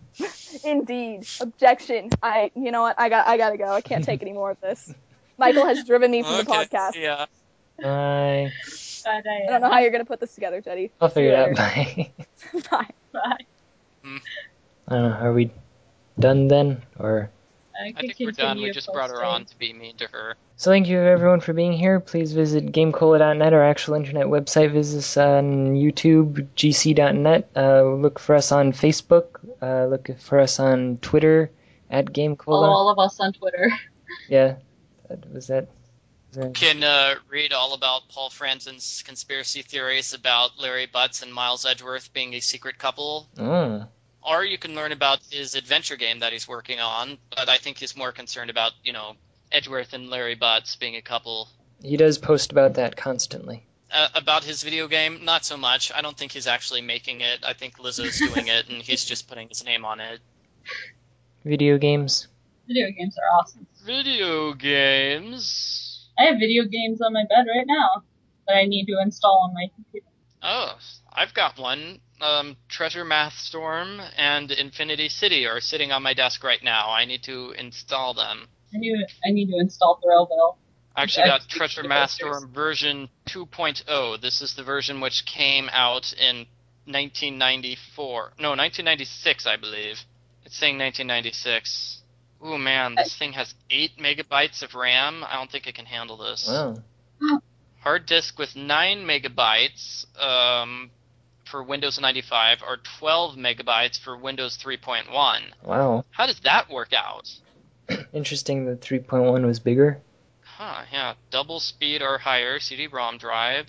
[0.64, 1.26] Indeed.
[1.40, 2.10] Objection.
[2.22, 2.98] I you know what?
[2.98, 3.66] I got I gotta go.
[3.68, 4.92] I can't take any more of this.
[5.38, 6.94] Michael has driven me from the podcast.
[6.94, 7.26] Yeah.
[7.80, 8.52] Bye.
[9.04, 10.90] But I, I don't know how you're gonna put this together, Teddy.
[11.00, 11.56] I'll figure it out.
[11.56, 12.10] Bye.
[12.70, 12.90] Bye.
[13.12, 13.36] Bye.
[14.04, 15.16] I don't know.
[15.20, 15.50] Are we
[16.18, 17.30] done then, or
[17.80, 18.60] I I think we're done.
[18.60, 20.34] We just brought her on to be mean to her.
[20.56, 22.00] So thank you everyone for being here.
[22.00, 24.72] Please visit GameCola.net, our actual internet website.
[24.72, 27.48] Visit us on YouTube, GC.net.
[27.54, 29.38] Uh, look for us on Facebook.
[29.62, 31.52] Uh, look for us on Twitter
[31.90, 32.44] at GameCola.
[32.44, 33.70] Follow all of us on Twitter.
[34.28, 34.56] Yeah,
[35.08, 35.68] that was that.
[36.30, 41.32] Was there- Can uh, read all about Paul Franzen's conspiracy theories about Larry Butts and
[41.32, 43.28] Miles Edgeworth being a secret couple.
[43.38, 43.84] Oh,
[44.28, 47.78] Or you can learn about his adventure game that he's working on, but I think
[47.78, 49.14] he's more concerned about, you know,
[49.50, 51.48] Edgeworth and Larry Butts being a couple.
[51.82, 53.64] he does post about that constantly.
[53.90, 55.90] Uh, about his video game, not so much.
[55.94, 57.38] I don't think he's actually making it.
[57.42, 60.20] I think Lizzo's doing it, and he's just putting his name on it.
[61.44, 62.28] Video games.
[62.66, 63.66] Video games are awesome.
[63.86, 66.06] Video games.
[66.18, 68.02] I have video games on my bed right now
[68.46, 70.06] that I need to install on my computer.
[70.42, 70.76] Oh,
[71.18, 71.98] I've got one.
[72.20, 76.90] Um, Treasure Math Storm and Infinity City are sitting on my desk right now.
[76.90, 78.46] I need to install them.
[78.72, 78.94] I need
[79.26, 80.56] I need to install Thrillville.
[80.94, 82.10] I actually got That's Treasure Math.
[82.10, 84.20] Storm version 2.0.
[84.20, 86.46] This is the version which came out in
[86.86, 88.32] 1994.
[88.38, 89.98] No, 1996, I believe.
[90.44, 92.02] It's saying 1996.
[92.46, 95.24] Ooh man, this thing has 8 megabytes of RAM.
[95.24, 96.48] I don't think it can handle this.
[96.48, 96.76] Wow.
[97.80, 100.90] Hard disk with 9 megabytes um,
[101.50, 105.06] for Windows 95 or 12 megabytes for Windows 3.1.
[105.64, 106.04] Wow.
[106.10, 107.30] How does that work out?
[108.12, 110.00] Interesting that 3.1 was bigger.
[110.42, 111.14] Huh, yeah.
[111.30, 113.66] Double speed or higher CD-ROM drive,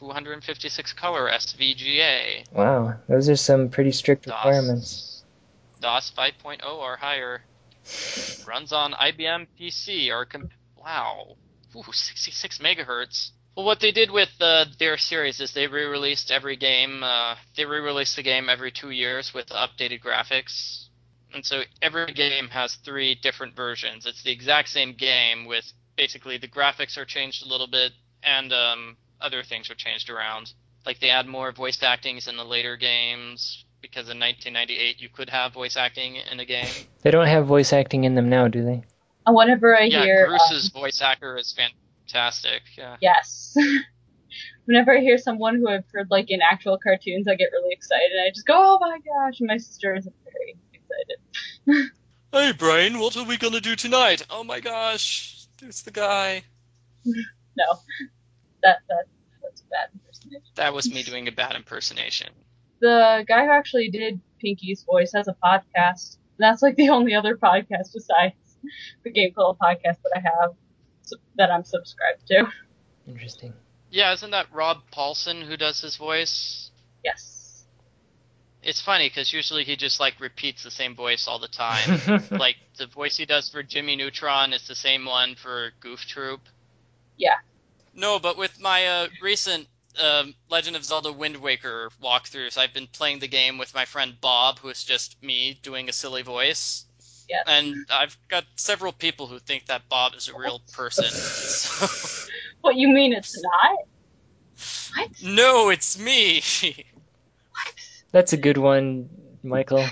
[0.00, 2.50] 256 color SVGA.
[2.52, 2.94] Wow.
[3.08, 5.24] Those are some pretty strict requirements.
[5.80, 7.42] DOS, DOS 5.0 or higher.
[8.46, 11.36] Runs on IBM PC or com- wow,
[11.76, 13.30] ooh, 66 megahertz.
[13.56, 17.02] Well, what they did with uh, their series is they re-released every game.
[17.02, 20.86] Uh, they re-released the game every two years with updated graphics,
[21.34, 24.06] and so every game has three different versions.
[24.06, 27.92] It's the exact same game with basically the graphics are changed a little bit
[28.22, 30.52] and um, other things are changed around.
[30.86, 35.28] Like they add more voice actings in the later games because in 1998 you could
[35.30, 36.68] have voice acting in a game.
[37.02, 38.82] They don't have voice acting in them now, do they?
[39.26, 41.81] And whenever I yeah, hear Bruce's um, voice actor is fantastic.
[42.14, 42.96] Yeah.
[43.00, 43.54] yes,
[44.64, 48.12] whenever I hear someone who I've heard like in actual cartoons, I get really excited.
[48.26, 51.90] I just go, "Oh my gosh!" And my sister isn't very excited.
[52.34, 54.24] Hey, Brian, what are we gonna do tonight?
[54.30, 56.44] Oh my gosh, there's the guy.
[57.54, 57.66] No,
[58.62, 59.04] that that
[59.42, 60.52] that's a bad impersonation.
[60.54, 62.28] That was me doing a bad impersonation.
[62.80, 66.16] The guy who actually did Pinky's voice has a podcast.
[66.38, 68.34] And that's like the only other podcast besides
[69.04, 70.61] the Game Cola podcast that I have su-
[71.36, 72.46] that I'm subscribed to.
[73.06, 73.52] Interesting.
[73.90, 76.70] Yeah, isn't that Rob Paulsen who does his voice?
[77.04, 77.64] Yes.
[78.62, 82.22] It's funny because usually he just like repeats the same voice all the time.
[82.30, 86.40] like the voice he does for Jimmy Neutron is the same one for Goof Troop.
[87.16, 87.36] Yeah.
[87.94, 89.66] No, but with my uh, recent
[90.00, 94.14] um, Legend of Zelda Wind Waker walkthroughs, I've been playing the game with my friend
[94.20, 96.86] Bob, who is just me doing a silly voice.
[97.32, 97.44] Yes.
[97.46, 101.06] And I've got several people who think that Bob is a real person.
[101.06, 102.28] So,
[102.60, 103.78] What you mean it's not?
[104.94, 105.10] What?
[105.22, 106.42] no, it's me.
[106.62, 107.74] What?
[108.12, 109.08] That's a good one,
[109.42, 109.86] Michael.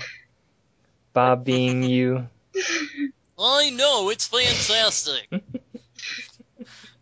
[1.13, 2.27] Bob being you.
[3.39, 5.27] I know, it's fantastic.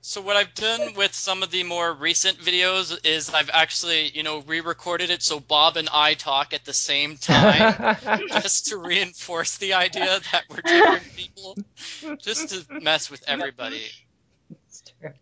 [0.09, 4.23] so what I've done with some of the more recent videos is I've actually, you
[4.23, 7.95] know, re-recorded it so Bob and I talk at the same time.
[8.41, 11.57] just to reinforce the idea that we're different people,
[12.17, 13.83] just to mess with everybody.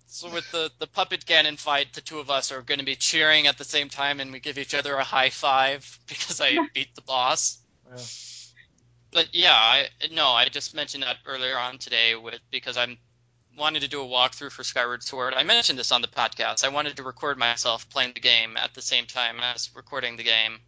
[0.08, 2.96] So with the the Puppet Ganon fight, the two of us are going to be
[2.96, 6.60] cheering at the same time, and we give each other a high five because I
[6.74, 7.58] beat the boss.
[7.86, 7.98] Wow.
[9.12, 12.98] But yeah, I no, I just mentioned that earlier on today with because I'm
[13.58, 15.34] wanted to do a walkthrough for Skyward Sword.
[15.36, 16.64] I mentioned this on the podcast.
[16.64, 20.24] I wanted to record myself playing the game at the same time as recording the
[20.24, 20.60] game.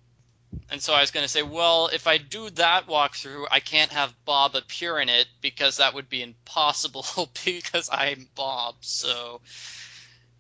[0.72, 3.91] And so I was going to say, well, if I do that walkthrough, I can't
[3.91, 7.06] have Bob appear in it because that would be impossible
[7.45, 8.76] because I'm Bob.
[8.82, 9.41] So,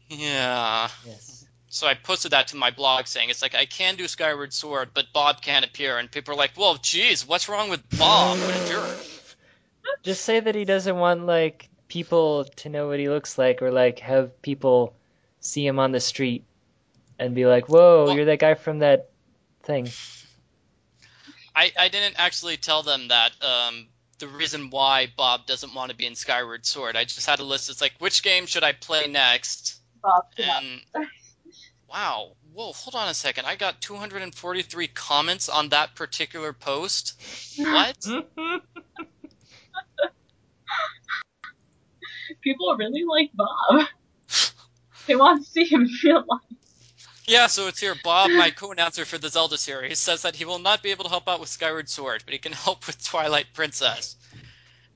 [0.09, 0.89] yeah.
[1.05, 1.45] yes.
[1.69, 4.89] So I posted that to my blog saying it's like I can do Skyward Sword,
[4.95, 8.39] but Bob can't appear, and people are like, "Well, geez, what's wrong with Bob?
[8.39, 8.97] What a jerk!"
[10.03, 13.71] Just say that he doesn't want like people to know what he looks like, or
[13.71, 14.95] like have people
[15.41, 16.45] see him on the street
[17.17, 19.09] and be like, "Whoa, Well- you're that guy from that
[19.63, 19.89] thing."
[21.55, 23.87] I, I didn't actually tell them that um,
[24.19, 26.95] the reason why Bob doesn't want to be in Skyward Sword.
[26.95, 27.69] I just had a list.
[27.69, 29.79] It's like, which game should I play next?
[30.01, 30.25] Bob.
[30.37, 30.81] And
[31.91, 33.45] wow, whoa, hold on a second.
[33.45, 37.21] I got 243 comments on that particular post.
[37.57, 38.07] What?
[42.41, 43.87] people really like Bob.
[45.07, 46.41] They want to see him in real life.
[47.25, 47.95] Yeah, so it's here.
[48.03, 51.09] Bob, my co-announcer for the Zelda series, says that he will not be able to
[51.09, 54.15] help out with Skyward Sword, but he can help with Twilight Princess.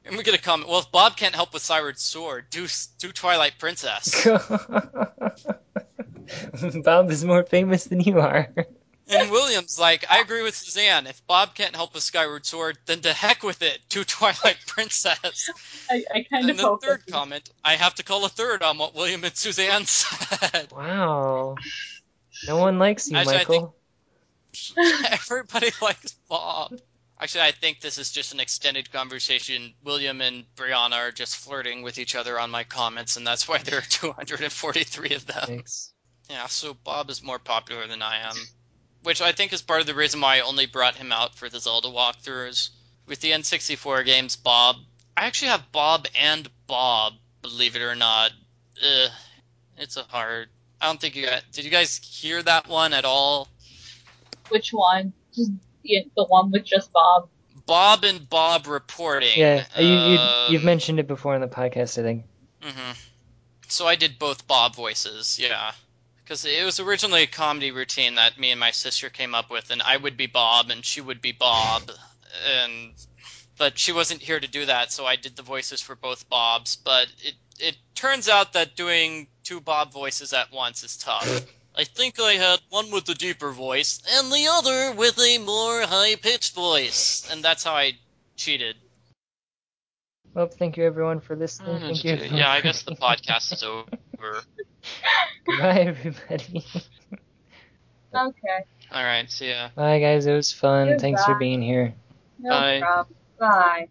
[0.06, 0.70] And we get a comment.
[0.70, 4.28] Well, if Bob can't help with Skyward Sword, do do Twilight Princess.
[6.84, 8.52] Bob is more famous than you are.
[9.10, 11.08] And William's like, I agree with Suzanne.
[11.08, 13.80] If Bob can't help with Skyward Sword, then to heck with it.
[13.90, 15.50] Do Twilight Princess.
[15.90, 18.64] I, I kind And of the hope third comment, I have to call a third
[18.64, 20.72] on what William and Suzanne said.
[20.72, 21.56] Wow.
[22.48, 23.76] No one likes you, Actually, Michael.
[25.12, 26.80] Everybody likes Bob.
[27.20, 29.74] Actually, I think this is just an extended conversation.
[29.84, 33.60] William and Brianna are just flirting with each other on my comments, and that's why
[33.60, 35.44] there are 243 of them.
[35.46, 35.94] Thanks.
[36.30, 38.36] Yeah, so Bob is more popular than I am.
[39.04, 41.50] Which I think is part of the reason why I only brought him out for
[41.50, 42.70] the Zelda walkthroughs.
[43.06, 44.78] With the N64 games, Bob.
[45.18, 48.32] I actually have Bob and Bob, believe it or not.
[48.82, 49.12] Ugh,
[49.78, 50.48] it's a hard.
[50.82, 51.42] I don't think you guys.
[51.52, 53.50] Did you guys hear that one at all?
[54.50, 55.14] Which one?
[55.36, 55.52] Just
[55.84, 57.28] the, the one with just Bob.
[57.66, 59.30] Bob and Bob reporting.
[59.36, 62.26] Yeah, you, you, um, you've mentioned it before in the podcast, I think.
[62.62, 62.92] hmm
[63.68, 65.72] So I did both Bob voices, yeah.
[66.34, 69.70] Because it was originally a comedy routine that me and my sister came up with,
[69.70, 71.92] and I would be Bob and she would be Bob,
[72.58, 72.92] and
[73.56, 76.76] but she wasn't here to do that, so I did the voices for both Bobs.
[76.76, 81.46] But it it turns out that doing two Bob voices at once is tough.
[81.78, 85.82] I think I had one with a deeper voice and the other with a more
[85.84, 87.92] high pitched voice, and that's how I
[88.38, 88.76] cheated.
[90.34, 91.80] Well, thank you everyone for listening.
[91.80, 92.16] Mm, thank you.
[92.36, 93.88] yeah, I guess the podcast is over.
[95.46, 96.66] Goodbye, everybody.
[98.16, 98.66] Okay.
[98.92, 99.70] All right, see ya.
[99.76, 100.28] Bye, guys.
[100.28, 101.00] It was fun.
[101.00, 101.96] Thanks for being here.
[102.38, 102.80] No Bye.
[102.80, 103.16] problem.
[103.40, 103.88] Bye.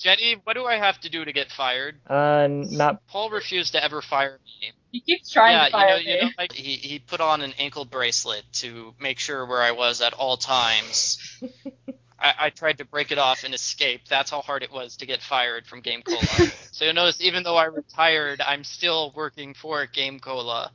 [0.00, 2.00] Jetty, what do I have to do to get fired?
[2.08, 3.06] Uh, not.
[3.06, 4.72] Paul refused to ever fire me.
[4.90, 6.10] He keeps trying yeah, to fire you know, me.
[6.12, 9.72] you know, like he he put on an ankle bracelet to make sure where I
[9.72, 11.18] was at all times.
[12.18, 14.02] I, I tried to break it off and escape.
[14.08, 16.22] That's how hard it was to get fired from Game Cola.
[16.72, 20.70] so you'll notice, even though I retired, I'm still working for Game Cola.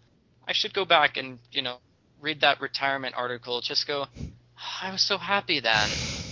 [0.48, 1.78] I should go back and you know
[2.22, 3.62] read that retirement article.
[3.62, 4.06] Just go.
[4.82, 5.90] I was so happy then.